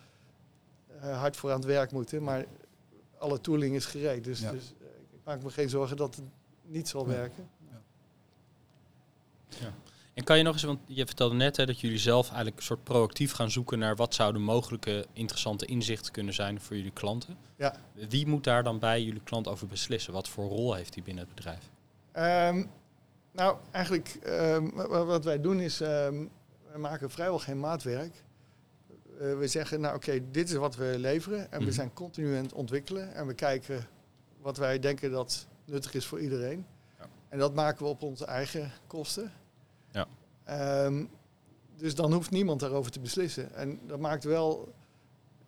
eh, 1.00 1.18
hard 1.18 1.36
voor 1.36 1.50
aan 1.50 1.56
het 1.56 1.64
werk 1.64 1.92
moeten. 1.92 2.22
Maar 2.22 2.44
alle 3.18 3.40
tooling 3.40 3.74
is 3.74 3.84
gereed, 3.86 4.24
dus, 4.24 4.40
Ja. 4.40 4.50
dus 4.50 4.74
eh, 4.80 4.86
ik 5.12 5.20
maak 5.24 5.42
me 5.42 5.50
geen 5.50 5.68
zorgen 5.68 5.96
dat 5.96 6.14
het 6.16 6.24
niet 6.62 6.88
zal 6.88 7.10
Ja. 9.48 9.72
En 10.14 10.24
kan 10.24 10.36
je 10.38 10.42
nog 10.42 10.52
eens, 10.52 10.62
want 10.62 10.78
je 10.86 11.06
vertelde 11.06 11.34
net 11.34 11.56
hè, 11.56 11.66
dat 11.66 11.80
jullie 11.80 11.98
zelf 11.98 12.26
eigenlijk 12.26 12.56
een 12.56 12.62
soort 12.62 12.84
proactief 12.84 13.32
gaan 13.32 13.50
zoeken 13.50 13.78
naar 13.78 13.96
wat 13.96 14.14
zouden 14.14 14.42
mogelijke 14.42 15.06
interessante 15.12 15.66
inzichten 15.66 16.12
kunnen 16.12 16.34
zijn 16.34 16.60
voor 16.60 16.76
jullie 16.76 16.90
klanten. 16.92 17.36
Ja. 17.56 17.74
Wie 18.08 18.26
moet 18.26 18.44
daar 18.44 18.62
dan 18.62 18.78
bij 18.78 19.02
jullie 19.02 19.20
klant 19.24 19.48
over 19.48 19.66
beslissen? 19.66 20.12
Wat 20.12 20.28
voor 20.28 20.48
rol 20.48 20.74
heeft 20.74 20.94
hij 20.94 21.02
binnen 21.02 21.24
het 21.24 21.34
bedrijf? 21.34 21.70
Ehm, 22.12 22.64
nou, 23.32 23.56
eigenlijk 23.70 24.16
ehm, 24.22 24.68
wa- 24.74 24.88
wa- 24.88 25.04
wat 25.04 25.24
wij 25.24 25.40
doen 25.40 25.60
is, 25.60 25.80
ehm 25.80 26.24
we 26.72 26.78
maken 26.78 27.10
vrijwel 27.10 27.38
geen 27.38 27.60
maatwerk. 27.60 28.12
Eh, 29.20 29.38
we 29.38 29.46
zeggen, 29.48 29.80
nou 29.80 29.94
oké, 29.96 30.20
dit 30.30 30.48
is 30.50 30.54
wat 30.56 30.76
we 30.76 30.94
leveren 30.98 31.52
en 31.52 31.58
Mhm. 31.58 31.64
we 31.66 31.72
zijn 31.72 31.92
continu 31.92 32.36
aan 32.36 32.42
het 32.42 32.52
ontwikkelen 32.52 33.14
en 33.14 33.26
we 33.26 33.34
kijken 33.34 33.86
wat 34.40 34.56
wij 34.56 34.78
denken 34.78 35.10
dat 35.10 35.46
nuttig 35.64 35.94
is 35.94 36.06
voor 36.06 36.20
iedereen. 36.20 36.66
Ja. 36.98 37.04
En 37.28 37.38
dat 37.38 37.54
maken 37.54 37.82
we 37.84 37.90
op 37.90 38.02
onze 38.02 38.24
eigen 38.24 38.72
kosten. 38.86 39.32
Ehm, 40.44 41.04
dus 41.76 41.94
dan 41.94 42.12
hoeft 42.12 42.30
niemand 42.30 42.60
daarover 42.60 42.90
te 42.92 43.00
beslissen. 43.00 43.54
En 43.54 43.80
dat 43.86 43.98
maakt 43.98 44.24
wel 44.24 44.74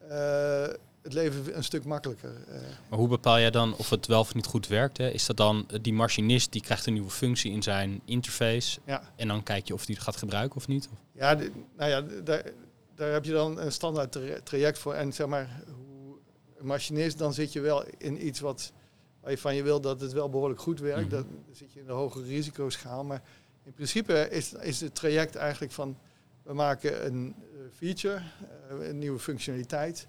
eh, 0.08 0.66
het 1.02 1.12
leven 1.12 1.56
een 1.56 1.64
stuk 1.64 1.84
makkelijker. 1.84 2.34
Eh, 2.48 2.60
Maar 2.88 2.98
hoe 2.98 3.08
bepaal 3.08 3.38
jij 3.38 3.50
dan 3.50 3.76
of 3.76 3.90
het 3.90 4.06
wel 4.06 4.20
of 4.20 4.34
niet 4.34 4.46
goed 4.46 4.66
werkt? 4.66 4.98
Hè? 4.98 5.10
Is 5.10 5.26
dat 5.26 5.36
dan 5.36 5.64
eh, 5.70 5.78
die 5.82 5.92
machinist 5.92 6.52
die 6.52 6.62
krijgt 6.62 6.86
een 6.86 6.92
nieuwe 6.92 7.10
functie 7.10 7.52
in 7.52 7.62
zijn 7.62 8.00
interface 8.04 8.80
ja. 8.84 9.02
en 9.16 9.28
dan 9.28 9.42
kijk 9.42 9.66
je 9.68 9.74
of 9.74 9.86
die 9.86 9.94
het 9.94 10.04
gaat 10.04 10.16
gebruiken 10.16 10.56
of 10.56 10.66
niet? 10.68 10.88
Of- 10.92 10.98
Ja, 11.12 11.34
nou 11.76 11.90
ja, 11.90 12.00
daar, 12.24 12.50
daar 12.94 13.12
heb 13.12 13.24
je 13.24 13.32
dan 13.32 13.58
een 13.60 13.72
standaard 13.72 14.12
tra- 14.12 14.40
traject 14.44 14.78
voor. 14.78 14.94
En 14.94 15.12
zeg 15.12 15.26
maar, 15.26 15.62
hoe 15.66 16.16
een 16.58 16.66
machinist, 16.66 17.18
dan 17.18 17.34
zit 17.34 17.52
je 17.52 17.60
wel 17.60 17.84
in 17.98 18.26
iets 18.26 18.40
wat, 18.40 18.72
waar 19.20 19.30
je 19.30 19.38
van 19.38 19.54
je 19.54 19.62
wil 19.62 19.80
dat 19.80 20.00
het 20.00 20.12
wel 20.12 20.28
behoorlijk 20.30 20.60
goed 20.60 20.80
werkt. 20.80 21.00
Mhm. 21.02 21.10
Dan 21.10 21.26
zit 21.52 21.72
je 21.72 21.80
in 21.80 21.86
de 21.86 21.92
hogere 21.92 22.24
risicoschaal. 22.24 23.04
Maar 23.04 23.22
in 23.64 23.72
principe 23.72 24.28
is, 24.30 24.52
is 24.52 24.80
het 24.80 24.94
traject 24.94 25.36
eigenlijk 25.36 25.72
van 25.72 25.96
we 26.42 26.54
maken 26.54 27.06
een 27.06 27.34
eh, 27.38 27.58
feature, 27.72 28.22
eh, 28.68 28.88
een 28.88 28.98
nieuwe 28.98 29.18
functionaliteit. 29.18 30.06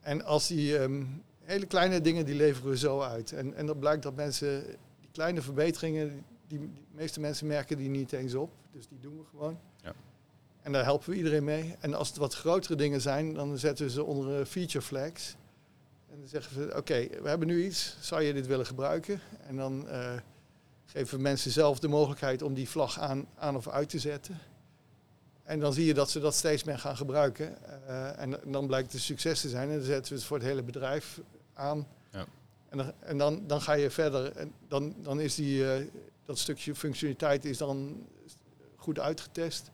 En 0.00 0.24
als 0.24 0.46
die 0.46 0.78
ehm, 0.78 1.04
hele 1.40 1.66
kleine 1.66 2.00
dingen 2.00 2.24
die 2.24 2.34
leveren 2.34 2.70
we 2.70 2.78
zo 2.78 3.00
uit. 3.00 3.32
En, 3.32 3.54
en 3.54 3.66
dan 3.66 3.78
blijkt 3.78 4.02
dat 4.02 4.14
mensen 4.14 4.64
die 5.00 5.08
kleine 5.12 5.42
verbeteringen, 5.42 6.24
die, 6.46 6.70
meeste 6.90 7.20
mensen 7.20 7.46
merken 7.46 7.76
die 7.76 7.88
niet 7.88 8.12
eens 8.12 8.34
op. 8.34 8.52
Dus 8.72 8.88
die 8.88 8.98
doen 9.00 9.16
we 9.16 9.24
gewoon. 9.30 9.58
Ja. 9.82 9.94
En 10.62 10.72
daar 10.72 10.84
helpen 10.84 11.10
we 11.10 11.16
iedereen 11.16 11.44
mee. 11.44 11.74
En 11.80 11.94
als 11.94 12.08
het 12.08 12.16
wat 12.16 12.34
grotere 12.34 12.74
dingen 12.74 13.00
zijn, 13.00 13.34
dan 13.34 13.58
zetten 13.58 13.84
we 13.84 13.90
ze 13.90 14.04
onder 14.04 14.40
eh, 14.40 14.46
feature 14.46 14.84
flags. 14.84 15.36
En 16.10 16.18
dan 16.18 16.28
zeggen 16.28 16.66
we, 16.66 16.76
oké, 16.76 17.08
we 17.22 17.28
hebben 17.28 17.46
nu 17.46 17.64
iets, 17.64 17.96
zou 18.00 18.22
je 18.22 18.32
dit 18.32 18.46
willen 18.46 18.66
gebruiken? 18.66 19.20
En 19.46 19.56
dan 19.56 19.88
geven 20.86 21.22
mensen 21.22 21.50
zelf 21.50 21.78
de 21.78 21.88
mogelijkheid 21.88 22.42
om 22.42 22.54
die 22.54 22.68
vlag 22.68 23.00
aan, 23.00 23.26
aan 23.38 23.56
of 23.56 23.68
uit 23.68 23.88
te 23.88 23.98
zetten. 23.98 24.38
En 25.42 25.60
dan 25.60 25.72
zie 25.72 25.84
je 25.84 25.94
dat 25.94 26.10
ze 26.10 26.20
dat 26.20 26.34
steeds 26.34 26.64
meer 26.64 26.78
gaan 26.78 26.96
gebruiken. 26.96 27.56
Eh, 27.86 28.20
en 28.20 28.40
dan 28.44 28.66
blijkt 28.66 28.86
het 28.86 28.94
een 28.94 29.06
succes 29.06 29.40
te 29.40 29.48
zijn. 29.48 29.68
En 29.70 29.76
dan 29.76 29.84
zetten 29.86 30.12
we 30.12 30.18
het 30.18 30.26
voor 30.26 30.36
het 30.36 30.46
hele 30.46 30.62
bedrijf 30.62 31.20
aan. 31.54 31.86
Ja. 32.12 32.26
En, 32.68 32.76
dan, 32.78 32.92
en 32.98 33.18
dan, 33.18 33.46
dan 33.46 33.60
ga 33.60 33.72
je 33.72 33.90
verder. 33.90 34.36
En 34.36 34.52
dan, 34.68 34.94
dan 35.02 35.20
is 35.20 35.34
die, 35.34 35.72
eh, 35.72 35.86
dat 36.24 36.38
stukje 36.38 36.74
functionaliteit 36.74 37.44
is 37.44 37.58
dan 37.58 38.06
goed 38.76 38.98
uitgetest. 38.98 39.70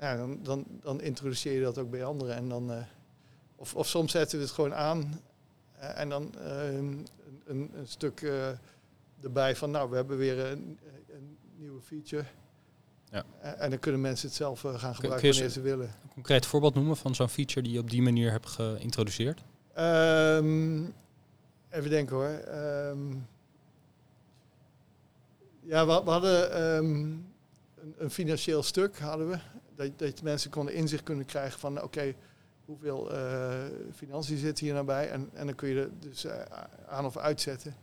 Ja, 0.00 0.16
dan, 0.16 0.38
dan, 0.42 0.64
dan 0.80 1.00
introduceer 1.00 1.52
je 1.52 1.62
dat 1.62 1.78
ook 1.78 1.90
bij 1.90 2.04
anderen. 2.04 2.34
En 2.34 2.48
dan, 2.48 2.72
eh, 2.72 2.82
of, 3.56 3.74
of 3.74 3.88
soms 3.88 4.12
zetten 4.12 4.38
we 4.38 4.44
het 4.44 4.54
gewoon 4.54 4.74
aan. 4.74 5.20
en 5.78 6.08
dan 6.08 6.34
eh, 6.38 6.74
een, 6.74 7.06
een, 7.44 7.70
een 7.74 7.88
stuk 7.88 8.22
erbij 9.22 9.56
van, 9.56 9.70
nou, 9.70 9.90
we 9.90 9.96
hebben 9.96 10.16
weer 10.18 10.38
een, 10.38 10.78
een 11.12 11.36
nieuwe 11.56 11.80
feature. 11.80 12.24
Ja. 13.10 13.24
Eh, 13.40 13.62
En 13.62 13.70
dan 13.70 13.78
kunnen 13.78 14.00
mensen 14.00 14.26
het 14.28 14.36
zelf 14.36 14.64
eh, 14.64 14.78
gaan 14.78 14.94
gebruiken 14.94 15.30
wanneer 15.30 15.48
ze- 15.50 15.60
willen. 15.60 15.86
Een 16.02 16.08
concreet 16.12 16.46
voorbeeld 16.46 16.74
noemen 16.74 16.96
van 16.96 17.14
zo'n 17.14 17.28
feature 17.28 17.62
die 17.62 17.72
je 17.72 17.78
op 17.78 17.90
die 17.90 18.02
manier 18.02 18.30
hebt 18.30 18.46
geïntroduceerd? 18.48 19.42
Ehm, 19.74 20.82
even 21.68 21.90
denken 21.90 22.16
hoor. 22.16 22.26
Ehm, 22.28 23.14
ja, 25.62 25.86
we, 25.86 26.02
we 26.04 26.10
hadden 26.10 26.52
ehm, 26.52 26.84
een, 26.84 27.24
een 27.98 28.10
financieel 28.10 28.62
stuk 28.62 28.98
hadden 28.98 29.28
we. 29.28 29.38
Dat, 29.76 29.98
dat 29.98 30.22
mensen 30.22 30.50
konden 30.50 30.74
inzicht 30.74 31.02
kunnen 31.02 31.24
krijgen 31.24 31.60
van 31.60 31.82
oké, 31.82 32.14
hoeveel 32.64 33.12
eh, 33.14 33.52
financiën 33.94 34.38
zitten 34.38 34.64
hier 34.64 34.74
nou 34.74 34.86
bij. 34.86 35.10
En, 35.10 35.30
en 35.32 35.46
dan 35.46 35.54
kun 35.54 35.68
je 35.68 35.80
er 35.80 35.90
dus 35.98 36.24
eh, 36.24 36.40
aan 36.88 37.04
of 37.04 37.16
uitzetten. 37.16 37.74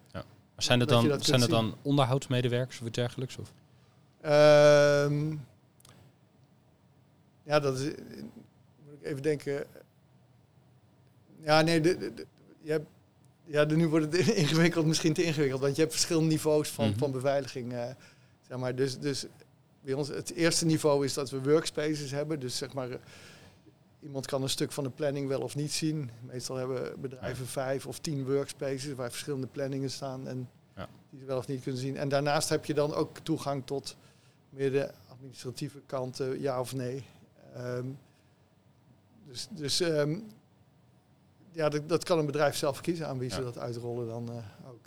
Maar 0.60 0.68
zijn 0.68 0.80
het 0.80 0.90
Dat 0.90 1.02
dan, 1.02 1.10
dat 1.10 1.26
zijn 1.26 1.42
het 1.42 1.50
dan 1.50 1.76
onderhoudsmedewerkers 1.82 2.80
of 2.82 2.88
iets 2.88 2.96
dergelijks? 2.96 3.38
Of? 3.38 3.52
Ehm, 4.22 5.32
ja, 7.44 7.60
dat 7.60 7.80
is. 7.80 7.84
Moet 7.86 8.94
ik 9.00 9.04
even 9.06 9.22
denken. 9.22 9.64
Ja, 11.44 11.62
nee, 11.62 11.82
de, 11.82 11.98
de- 11.98 12.14
de- 12.14 12.26
je 12.62 12.72
hebt, 12.72 12.86
ja, 13.46 13.66
de- 13.66 13.76
nu 13.76 13.88
wordt 13.88 14.18
het 14.18 14.28
ingewikkeld, 14.44 14.86
misschien 14.86 15.14
te 15.14 15.24
ingewikkeld, 15.24 15.62
want 15.62 15.76
je 15.76 15.82
hebt 15.82 15.94
verschillende 15.94 16.30
niveaus 16.30 16.70
van, 16.70 16.90
Mhm. 16.90 16.98
van 16.98 17.12
beveiliging. 17.12 17.74
eh, 17.74 17.86
zeg 18.48 18.58
maar. 18.58 18.76
Dus, 18.76 19.00
dus 19.00 19.26
bij 19.82 19.94
ons, 19.94 20.08
het 20.08 20.34
eerste 20.34 20.66
niveau 20.66 21.06
is 21.06 21.14
dat 21.14 21.30
we 21.30 21.42
workspaces 21.42 22.12
hebben. 22.12 22.40
Dus 22.40 22.58
zeg 22.58 22.74
maar, 22.74 22.90
iemand 24.02 24.26
kan 24.26 24.42
een 24.44 24.50
stuk 24.50 24.72
van 24.72 24.84
de 24.84 24.90
planning 24.90 25.28
wel 25.28 25.42
of 25.42 25.56
niet 25.56 25.72
zien. 25.72 26.10
Meestal 26.22 26.56
hebben 26.56 27.02
bedrijven 27.02 27.46
vijf 27.48 27.86
of 27.88 28.00
tien 28.00 28.26
workspaces 28.26 28.94
waar 28.94 29.10
verschillende 29.10 29.48
planningen 29.48 29.92
staan 29.92 30.28
en 30.28 30.50
Ja. 30.76 30.88
die 31.10 31.20
ze 31.20 31.26
wel 31.26 31.38
of 31.38 31.48
niet 31.48 31.64
kunnen 31.64 31.82
zien. 31.82 31.98
En 31.98 32.10
daarnaast 32.10 32.50
heb 32.50 32.66
je 32.66 32.74
dan 32.74 32.94
ook 32.94 33.18
toegang 33.18 33.66
tot 33.66 33.96
meer 34.50 34.72
de 34.72 34.92
administratieve 35.10 35.82
kanten, 35.86 36.42
ja 36.42 36.60
of 36.60 36.74
nee. 36.74 37.06
Ehm, 37.54 37.86
dus 39.28 39.48
dus 39.52 39.80
ehm, 39.80 40.20
ja, 41.52 41.70
dat, 41.70 41.90
dat 41.90 42.04
kan 42.04 42.20
een 42.20 42.26
bedrijf 42.26 42.56
zelf 42.56 42.82
kiezen 42.82 43.08
aan 43.08 43.18
wie 43.18 43.30
ze 43.30 43.38
Ja. 43.38 43.44
dat 43.44 43.58
uitrollen 43.58 44.08
dan 44.08 44.30
eh, 44.30 44.70
ook. 44.70 44.86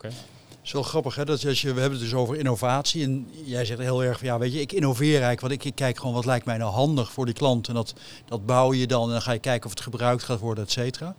Is 0.00 0.24
wel 0.72 0.82
grappig, 0.82 1.14
hè? 1.14 1.24
Dat 1.24 1.46
als 1.46 1.60
je, 1.60 1.72
we 1.72 1.80
hebben 1.80 1.98
het 1.98 2.08
dus 2.08 2.18
over 2.18 2.36
innovatie. 2.36 3.02
En 3.02 3.28
jij 3.44 3.64
zegt 3.64 3.80
heel 3.80 4.04
erg 4.04 4.18
van 4.18 4.26
ja, 4.26 4.38
weet 4.38 4.52
je, 4.52 4.60
ik 4.60 4.72
innoveer 4.72 5.10
eigenlijk. 5.10 5.40
Want 5.40 5.52
ik, 5.52 5.64
ik 5.64 5.74
kijk 5.74 5.98
gewoon 5.98 6.14
wat 6.14 6.24
lijkt 6.24 6.46
mij 6.46 6.56
nou 6.56 6.72
handig 6.72 7.12
voor 7.12 7.24
die 7.24 7.34
klant. 7.34 7.68
En 7.68 7.74
dat, 7.74 7.94
dat 8.26 8.46
bouw 8.46 8.72
je 8.72 8.86
dan. 8.86 9.04
En 9.04 9.10
dan 9.10 9.22
ga 9.22 9.32
je 9.32 9.38
kijken 9.38 9.64
of 9.64 9.70
het 9.70 9.80
gebruikt 9.80 10.22
gaat 10.22 10.40
worden, 10.40 10.64
et 10.64 10.70
cetera. 10.70 11.14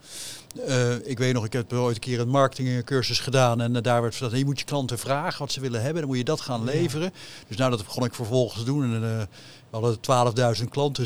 Eh, 0.68 0.94
ik 1.10 1.18
weet 1.18 1.34
nog, 1.34 1.46
ik 1.46 1.54
heb 1.54 1.74
ooit 1.74 1.96
een 1.96 2.02
keer 2.02 2.20
een 2.20 2.28
marketingcursus 2.30 3.20
gedaan. 3.20 3.62
En 3.62 3.76
eh, 3.76 3.82
daar 3.82 4.02
werd 4.02 4.16
verteld, 4.16 4.40
je 4.40 4.46
moet 4.46 4.60
je 4.60 4.66
klanten 4.66 5.00
vragen 5.00 5.40
wat 5.40 5.52
ze 5.52 5.60
willen 5.60 5.82
hebben. 5.82 6.00
Dan 6.00 6.08
moet 6.10 6.18
je 6.18 6.24
dat 6.24 6.42
gaan 6.42 6.60
Ja. 6.60 6.66
leveren. 6.66 7.14
Dus 7.48 7.58
nou, 7.58 7.70
dat 7.72 7.84
begon 7.84 8.06
ik 8.06 8.14
vervolgens 8.14 8.60
te 8.60 8.66
doen. 8.66 8.84
En 8.84 9.04
eh, 9.20 9.26
we 9.70 9.78
hadden 9.82 10.00
12.000 10.00 10.70
klanten. 10.70 11.06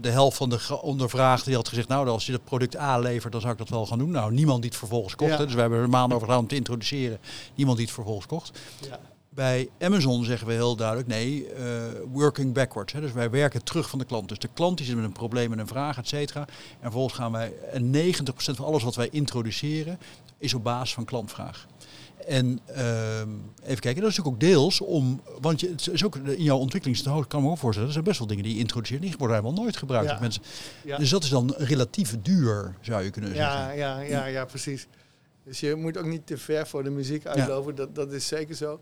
de 0.00 0.08
helft 0.10 0.36
van 0.36 0.48
de 0.48 0.78
ondervraagden 0.80 1.46
die 1.46 1.54
had 1.54 1.68
gezegd, 1.68 1.88
nou, 1.88 2.08
als 2.08 2.26
je 2.26 2.32
dat 2.32 2.44
product 2.44 2.76
A 2.76 2.98
levert, 2.98 3.32
dan 3.32 3.40
zou 3.40 3.52
ik 3.52 3.58
dat 3.58 3.68
wel 3.68 3.86
gaan 3.86 3.98
doen. 3.98 4.10
Nou, 4.10 4.32
niemand 4.32 4.60
die 4.60 4.70
het 4.70 4.78
vervolgens 4.78 5.14
kocht. 5.16 5.30
Ja. 5.30 5.36
Dus 5.44 5.54
we 5.54 5.60
hebben 5.60 5.78
er 5.78 5.84
een 5.84 5.90
maand 5.90 6.12
over 6.12 6.26
gedaan 6.26 6.42
om 6.42 6.48
te 6.48 6.54
introduceren. 6.54 7.18
Niemand 7.54 7.76
die 7.76 7.86
het 7.86 7.94
vervolgens 7.94 8.26
kocht. 8.26 8.58
Ja. 8.88 8.98
Bij 9.34 9.68
Amazon 9.80 10.24
zeggen 10.24 10.46
we 10.46 10.52
heel 10.52 10.76
duidelijk, 10.76 11.08
nee, 11.08 11.46
eh, 11.52 11.64
working 12.12 12.54
backwards. 12.54 12.92
Hè. 12.92 13.00
Dus 13.00 13.12
wij 13.12 13.30
werken 13.30 13.64
terug 13.64 13.88
van 13.88 13.98
de 13.98 14.04
klant. 14.04 14.28
Dus 14.28 14.38
de 14.38 14.48
klant 14.54 14.76
die 14.76 14.86
zit 14.86 14.96
met 14.96 15.04
een 15.04 15.12
probleem, 15.12 15.50
met 15.50 15.58
een 15.58 15.66
vraag, 15.66 15.98
et 15.98 16.08
cetera. 16.08 16.40
En 16.40 16.80
vervolgens 16.80 17.14
gaan 17.14 17.32
wij, 17.32 17.52
en 17.72 17.90
90% 17.90 18.56
van 18.56 18.64
alles 18.64 18.82
wat 18.82 18.94
wij 18.94 19.08
introduceren, 19.10 19.98
is 20.38 20.54
op 20.54 20.62
basis 20.64 20.94
van 20.94 21.04
klantvraag. 21.04 21.66
En 22.26 22.58
ehm, 22.66 23.28
even 23.62 23.80
kijken, 23.80 24.02
dat 24.02 24.10
is 24.10 24.16
natuurlijk 24.16 24.26
ook 24.26 24.40
deels 24.40 24.80
om, 24.80 25.20
want 25.40 25.60
je, 25.60 25.68
het 25.68 25.88
is 25.92 26.04
ook 26.04 26.16
in 26.16 26.42
jouw 26.42 26.58
ontwikkelingstehoog, 26.58 27.26
kan 27.26 27.40
ik 27.40 27.46
me 27.46 27.50
ook 27.52 27.58
voorstellen, 27.58 27.88
er 27.88 27.94
zijn 27.94 28.06
best 28.06 28.18
wel 28.18 28.28
dingen 28.28 28.44
die 28.44 28.54
je 28.54 28.60
introduceert, 28.60 29.02
die 29.02 29.14
worden 29.18 29.36
helemaal 29.36 29.62
nooit 29.62 29.76
gebruikt. 29.76 30.06
Ja. 30.06 30.12
door 30.12 30.20
Mensen. 30.22 30.42
Ja. 30.84 30.96
Dus 30.96 31.10
dat 31.10 31.22
is 31.22 31.28
dan 31.28 31.54
relatief 31.56 32.16
duur, 32.22 32.74
zou 32.80 33.02
je 33.02 33.10
kunnen 33.10 33.34
Ja, 33.34 33.56
zeggen. 33.56 33.76
ja, 33.78 34.00
ja, 34.00 34.24
ja, 34.24 34.44
precies. 34.44 34.86
Dus 35.44 35.60
je 35.60 35.74
moet 35.74 35.96
ook 35.98 36.06
niet 36.06 36.26
te 36.26 36.38
ver 36.38 36.66
voor 36.66 36.82
de 36.84 36.90
muziek 36.90 37.26
uitlopen, 37.26 37.74
dat, 37.74 37.94
dat 37.94 38.12
is 38.12 38.26
zeker 38.26 38.54
zo. 38.54 38.80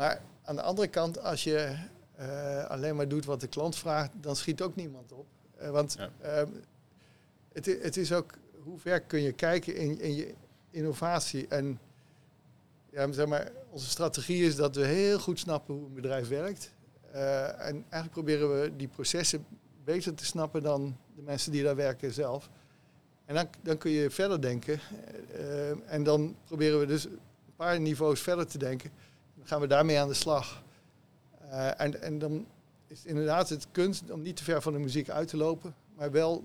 Maar 0.00 0.22
aan 0.42 0.56
de 0.56 0.62
andere 0.62 0.88
kant, 0.88 1.22
als 1.22 1.44
je 1.44 1.76
eh, 2.16 2.64
alleen 2.64 2.96
maar 2.96 3.08
doet 3.08 3.24
wat 3.24 3.40
de 3.40 3.46
klant 3.46 3.76
vraagt, 3.76 4.10
dan 4.20 4.36
schiet 4.36 4.62
ook 4.62 4.76
niemand 4.76 5.12
op. 5.12 5.26
Eh, 5.56 5.70
want 5.70 5.94
Ja. 5.98 6.10
ehm, 6.20 6.48
het, 7.52 7.66
het 7.66 7.96
is 7.96 8.12
ook, 8.12 8.34
hoe 8.62 8.78
ver 8.78 9.00
kun 9.00 9.20
je 9.20 9.32
kijken 9.32 9.76
in, 9.76 10.00
in 10.00 10.14
je 10.14 10.34
innovatie? 10.70 11.46
En 11.48 11.80
ja, 12.90 13.12
zeg 13.12 13.26
maar, 13.26 13.52
onze 13.70 13.88
strategie 13.88 14.44
is 14.44 14.56
dat 14.56 14.76
we 14.76 14.84
heel 14.84 15.18
goed 15.18 15.38
snappen 15.38 15.74
hoe 15.74 15.86
een 15.86 15.94
bedrijf 15.94 16.28
werkt. 16.28 16.72
Eh, 17.12 17.48
en 17.48 17.74
eigenlijk 17.74 18.12
proberen 18.12 18.60
we 18.60 18.76
die 18.76 18.88
processen 18.88 19.46
beter 19.84 20.14
te 20.14 20.24
snappen 20.24 20.62
dan 20.62 20.96
de 21.16 21.22
mensen 21.22 21.52
die 21.52 21.62
daar 21.62 21.76
werken 21.76 22.12
zelf. 22.12 22.50
En 23.24 23.34
dan, 23.34 23.48
dan 23.62 23.78
kun 23.78 23.90
je 23.90 24.10
verder 24.10 24.40
denken. 24.40 24.80
Eh, 25.32 25.70
eh, 25.70 25.76
en 25.86 26.02
dan 26.02 26.36
proberen 26.44 26.80
we 26.80 26.86
dus 26.86 27.04
een 27.04 27.18
paar 27.56 27.80
niveaus 27.80 28.20
verder 28.20 28.46
te 28.46 28.58
denken. 28.58 28.90
Dan 29.40 29.48
gaan 29.48 29.60
we 29.60 29.66
daarmee 29.66 29.98
aan 29.98 30.08
de 30.08 30.14
slag. 30.14 30.62
Eh, 31.50 31.80
en, 31.80 32.02
en 32.02 32.18
dan 32.18 32.46
is 32.86 32.98
het 32.98 33.06
inderdaad 33.06 33.48
het 33.48 33.66
kunst 33.72 34.10
om 34.10 34.22
niet 34.22 34.36
te 34.36 34.44
ver 34.44 34.62
van 34.62 34.72
de 34.72 34.78
muziek 34.78 35.10
uit 35.10 35.28
te 35.28 35.36
lopen. 35.36 35.74
Maar 35.96 36.10
wel 36.10 36.44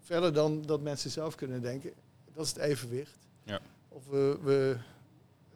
verder 0.00 0.32
dan 0.32 0.62
dat 0.62 0.80
mensen 0.80 1.10
zelf 1.10 1.34
kunnen 1.34 1.62
denken. 1.62 1.92
Dat 2.34 2.44
is 2.44 2.52
het 2.52 2.62
evenwicht. 2.62 3.18
Ja. 3.44 3.60
Of 3.88 4.06
we, 4.06 4.38
we 4.42 4.76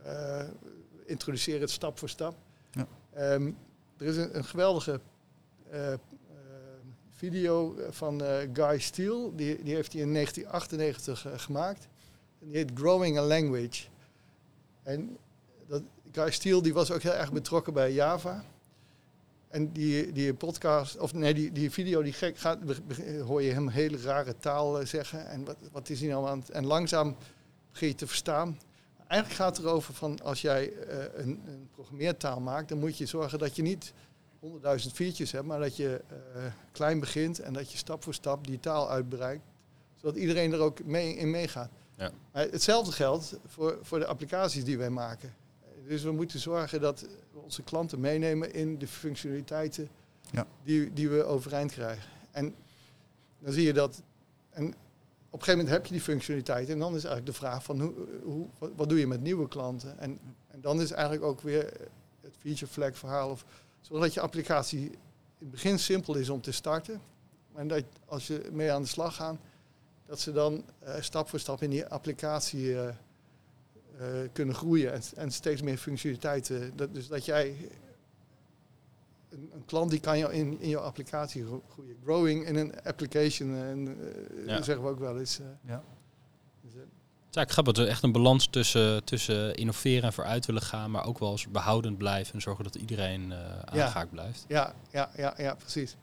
eh, 0.03 0.49
introduceren 1.05 1.61
het 1.61 1.71
stap 1.71 1.99
voor 1.99 2.09
stap. 2.09 2.35
Ja. 2.71 2.87
Ehm, 3.13 3.53
er 3.97 4.07
is 4.07 4.17
een, 4.17 4.37
een 4.37 4.45
geweldige 4.45 5.01
eh, 5.71 5.95
video 7.17 7.77
van 7.91 8.23
eh, 8.23 8.49
Guy 8.53 8.79
Steele. 8.79 9.35
Die, 9.35 9.63
die 9.63 9.75
heeft 9.75 9.93
hij 9.93 10.03
in 10.03 10.13
1998 10.13 11.27
eh, 11.27 11.39
gemaakt. 11.39 11.89
En 12.41 12.47
die 12.47 12.57
heet 12.57 12.71
Growing 12.75 13.19
a 13.19 13.23
Language. 13.23 13.85
En 14.83 15.17
Guy 16.17 16.31
Steele 16.31 16.63
die 16.63 16.75
was 16.75 16.91
ook 16.91 17.03
heel 17.03 17.13
erg 17.13 17.33
betrokken 17.33 17.73
bij 17.73 17.93
Java. 17.93 18.45
En 19.49 19.73
die, 19.73 20.13
die 20.13 20.35
podcast, 20.35 20.99
of 20.99 21.15
nee, 21.15 21.35
die, 21.35 21.53
die 21.53 21.71
video 21.71 22.03
die 22.03 22.13
gek 22.13 22.39
gaat, 22.39 22.59
hoor 23.25 23.43
je 23.43 23.53
hem 23.53 23.69
hele 23.69 24.01
rare 24.01 24.37
taal 24.37 24.81
eh, 24.81 24.87
zeggen. 24.87 25.29
En 25.29 25.45
wat, 25.45 25.57
wat 25.73 25.89
is 25.89 26.01
hij 26.01 26.09
nou 26.09 26.29
aan 26.29 26.39
het... 26.39 26.51
En 26.51 26.67
langzaam 26.67 27.17
begin 27.71 27.89
je 27.89 27.95
te 27.95 28.07
verstaan. 28.07 28.59
Eigenlijk 29.07 29.41
gaat 29.41 29.57
het 29.57 29.67
erover 29.67 29.95
van 29.95 30.23
als 30.23 30.41
jij 30.41 30.73
eh, 30.73 30.99
een, 31.15 31.43
een 31.47 31.69
programmeertaal 31.75 32.41
maakt, 32.41 32.69
dan 32.69 32.79
moet 32.79 32.99
je 32.99 33.07
zorgen 33.07 33.39
dat 33.39 33.57
je 33.57 33.63
niet 33.63 33.93
honderdduizend 34.41 34.95
features 34.95 35.33
hebt, 35.33 35.47
maar 35.47 35.61
dat 35.61 35.77
je 35.77 36.01
eh, 36.09 36.43
klein 36.73 37.01
begint 37.01 37.41
en 37.41 37.53
dat 37.53 37.73
je 37.73 37.79
stap 37.79 38.03
voor 38.03 38.15
stap 38.15 38.47
die 38.47 38.61
taal 38.61 38.91
uitbreidt, 38.91 39.45
zodat 39.95 40.17
iedereen 40.17 40.53
er 40.53 40.61
ook 40.61 40.85
mee 40.85 41.17
in 41.17 41.31
meegaat. 41.31 41.71
Ja. 41.97 42.11
Maar 42.33 42.43
hetzelfde 42.43 42.93
geldt 42.93 43.37
voor, 43.47 43.79
voor 43.83 43.99
de 43.99 44.07
applicaties 44.07 44.65
die 44.65 44.79
wij 44.79 44.91
maken. 44.91 45.35
Dus 45.87 46.03
we 46.03 46.13
moeten 46.13 46.41
zorgen 46.41 46.81
dat 46.81 47.01
we 47.33 47.39
onze 47.39 47.63
klanten 47.63 48.01
meenemen 48.01 48.55
in 48.55 48.79
de 48.79 48.87
functionaliteiten 48.87 49.89
Ja. 50.31 50.47
die, 50.63 50.93
die 50.93 51.09
we 51.09 51.25
overeind 51.25 51.73
krijgen. 51.73 52.11
En 52.31 52.55
dan 53.39 53.53
zie 53.53 53.65
je 53.65 53.73
dat. 53.73 54.03
En 54.51 54.67
op 54.67 54.73
een 55.43 55.45
gegeven 55.45 55.57
moment 55.57 55.69
heb 55.69 55.87
je 55.87 55.93
die 55.93 56.03
functionaliteit. 56.03 56.69
En 56.69 56.79
dan 56.79 56.95
is 56.95 57.05
eigenlijk 57.05 57.27
de 57.27 57.33
vraag 57.33 57.65
van 57.65 57.81
hoe, 57.81 57.95
hoe, 58.23 58.47
wat, 58.77 58.89
doe 58.89 58.99
je 58.99 59.07
met 59.07 59.21
nieuwe 59.21 59.49
klanten? 59.49 59.99
En, 59.99 60.19
en 60.47 60.61
dan 60.61 60.81
is 60.81 60.91
eigenlijk 60.91 61.25
ook 61.25 61.41
weer 61.41 61.73
het 62.21 62.35
feature 62.39 62.73
flag 62.73 62.99
verhaal. 62.99 63.31
Of, 63.31 63.45
zodat 63.81 64.15
je 64.15 64.21
applicatie 64.21 64.81
in 64.81 64.99
het 65.39 65.51
begin 65.51 65.79
simpel 65.79 66.15
is 66.15 66.29
om 66.29 66.41
te 66.41 66.53
starten. 66.53 67.01
En 67.55 67.69
dat 67.69 67.85
als 68.05 68.27
je 68.27 68.49
mee 68.53 68.73
aan 68.73 68.83
de 68.83 68.89
slag 68.89 69.15
gaat, 69.15 69.37
dat 70.07 70.21
ze 70.21 70.33
dan 70.33 70.65
uh, 70.85 70.95
stap 71.01 71.29
voor 71.29 71.39
stap 71.39 71.63
in 71.63 71.71
die 71.71 71.87
applicatie 71.87 72.69
uh, 72.69 72.89
kunnen 74.33 74.55
groeien 74.55 74.93
en, 74.93 75.03
en, 75.17 75.31
steeds 75.31 75.63
meer 75.63 75.77
functionaliteiten. 75.77 76.77
Dat, 76.77 76.95
dus 76.95 77.09
dat 77.09 77.25
jij 77.25 77.57
een, 79.29 79.51
een, 79.55 79.65
klant 79.65 79.91
die 79.91 80.01
kan 80.01 80.19
je 80.19 80.33
in, 80.33 80.61
in 80.61 80.69
jouw 80.69 80.83
applicatie 80.83 81.45
groeien. 81.69 81.97
Growing 82.05 82.47
in 82.47 82.57
een 82.57 82.83
application, 82.83 83.55
en, 83.55 83.99
ja. 84.47 84.63
zeggen 84.63 84.85
we 84.85 84.91
ook 84.91 84.99
wel 84.99 85.19
eens. 85.19 85.41
ja. 85.67 85.83
Dus, 86.61 86.73
ja, 87.31 87.43
ik 87.43 87.51
grappig. 87.51 87.77
Er 87.77 87.89
echt 87.89 88.03
een 88.03 88.13
balans 88.13 88.49
tussen, 88.51 89.05
tussen 89.05 89.55
innoveren 89.55 90.03
en 90.03 90.13
vooruit 90.13 90.47
willen 90.47 90.63
gaan, 90.63 90.91
maar 90.91 91.07
ook 91.07 91.19
wel 91.19 91.31
eens 91.31 91.49
behoudend 91.49 91.99
blijven 91.99 92.35
en 92.35 92.41
zorgen 92.41 92.65
dat 92.65 92.75
iedereen 92.75 93.35
aangehaakt 93.65 94.11
blijft. 94.11 94.45
Ja, 94.49 94.75
ja, 94.91 95.11
ja, 95.17 95.35
ja, 95.37 95.55
precies. 95.55 95.97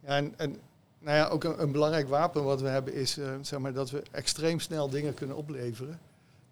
Ja, 0.00 0.16
en, 0.16 0.34
en 0.36 0.60
nou 1.02 1.16
ja, 1.16 1.28
ook 1.28 1.44
een, 1.44 1.62
een, 1.62 1.72
belangrijk 1.72 2.08
wapen 2.08 2.44
wat 2.44 2.60
we 2.60 2.68
hebben 2.68 2.94
is 2.94 3.18
uh, 3.18 3.34
zeg 3.40 3.58
maar, 3.58 3.72
dat 3.72 3.90
we 3.90 4.02
extreem 4.10 4.60
snel 4.60 4.88
dingen 4.88 5.14
kunnen 5.14 5.36
opleveren. 5.36 6.00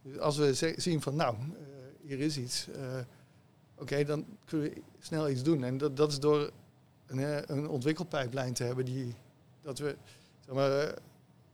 Dus 0.02 0.18
als 0.18 0.36
we 0.36 0.74
zien 0.76 1.02
van 1.02 1.16
nou, 1.16 1.36
uh, 1.36 1.46
hier 2.00 2.20
is 2.20 2.36
iets, 2.36 2.68
uh, 2.68 2.76
oké, 3.74 4.04
dan 4.04 4.26
kunnen 4.44 4.70
we 4.70 4.82
snel 4.98 5.28
iets 5.28 5.42
doen. 5.42 5.64
En 5.64 5.78
dat, 5.78 5.96
dat 5.96 6.12
is 6.12 6.18
door 6.18 6.50
een, 7.06 7.52
een 7.52 7.68
ontwikkelpijplijn 7.68 8.52
te 8.52 8.64
hebben 8.64 8.84
die 8.84 9.14
dat 9.62 9.78
we 9.78 9.96
zeg 10.40 10.54
maar, 10.54 10.94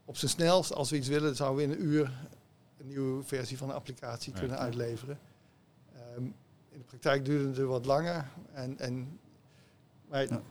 op 0.05 0.17
zijn 0.17 0.31
snelst, 0.31 0.73
als 0.73 0.91
we 0.91 0.97
iets 0.97 1.09
willen, 1.09 1.37
zouden 1.37 1.69
we 1.69 1.75
in 1.75 1.81
een 1.81 1.87
uur 1.87 2.29
een 2.79 2.87
nieuwe 2.87 3.23
versie 3.23 3.59
van 3.59 3.69
een 3.69 3.75
applicatie 3.75 4.33
kunnen 4.33 4.59
uitleveren. 4.59 5.19
Um, 6.17 6.35
in 6.69 6.79
de 6.79 6.85
praktijk 6.85 7.25
duurde 7.25 7.49
het 7.49 7.69
wat 7.69 7.87
langer. 7.87 8.29
En, 8.53 8.79
en, 8.79 9.19
maar 10.09 10.29
ja 10.29 10.43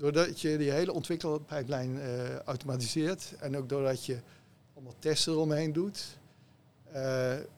doordat 0.00 0.40
je 0.40 0.58
die 0.58 0.70
hele 0.70 0.92
ontwikkelpijplijn 0.92 1.96
uh, 1.96 2.36
automatiseert 2.36 3.34
en 3.40 3.56
ook 3.56 3.68
doordat 3.68 4.04
je 4.04 4.18
allemaal 4.74 4.94
testen 4.98 5.32
eromheen 5.32 5.72
doet, 5.72 6.18
uh, 6.22 6.29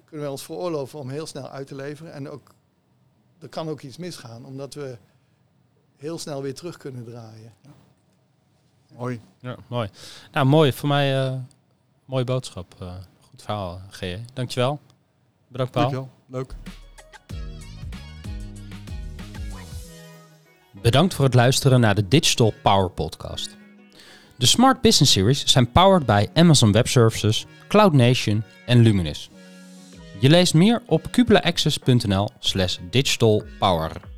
kunnen 0.04 0.26
we 0.26 0.30
ons 0.30 0.42
veroorloven 0.42 0.98
om 0.98 1.08
heel 1.08 1.26
snel 1.26 1.48
uit 1.48 1.66
te 1.66 1.74
leveren. 1.74 2.12
En 2.12 2.28
ook, 2.28 2.54
er 3.38 3.48
kan 3.48 3.68
ook 3.68 3.80
iets 3.80 3.96
misgaan, 3.96 4.44
omdat 4.44 4.74
we 4.74 4.96
heel 5.96 6.18
snel 6.18 6.42
weer 6.42 6.54
terug 6.54 6.76
kunnen 6.76 7.04
draaien. 7.04 7.52
Ja. 7.60 7.70
Mooi. 8.96 9.20
Ja, 9.38 9.56
mooi. 9.66 9.88
Nou, 10.32 10.46
mooi. 10.46 10.72
Voor 10.72 10.88
mij 10.88 11.26
uh, 11.26 11.38
mooie 12.04 12.24
boodschap. 12.24 12.74
goed 13.20 13.42
verhaal, 13.42 13.80
G.E. 13.90 14.18
Dankjewel. 14.32 14.80
Bedankt, 15.48 15.72
Paul. 15.72 15.90
Dankjewel. 15.90 16.10
Leuk. 16.26 16.54
Bedankt 20.82 21.14
voor 21.14 21.24
het 21.24 21.34
luisteren 21.34 21.80
naar 21.80 21.94
de 21.94 22.08
Digital 22.08 22.52
Power 22.62 22.90
Podcast. 22.90 23.56
De 24.42 24.48
Smart 24.48 24.80
Business 24.80 25.12
Series 25.12 25.44
zijn 25.46 25.72
powered 25.72 26.06
bij 26.06 26.28
Amazon 26.34 26.72
Web 26.72 26.88
Services, 26.88 27.46
Cloud 27.68 27.92
Nation 27.92 28.42
en 28.66 28.82
Luminous. 28.82 29.30
Je 30.18 30.28
leest 30.28 30.54
meer 30.54 30.82
op 30.86 31.10
cupulaaccess.nl 31.10 32.28
slash 32.38 32.78
digitalpower. 32.90 34.11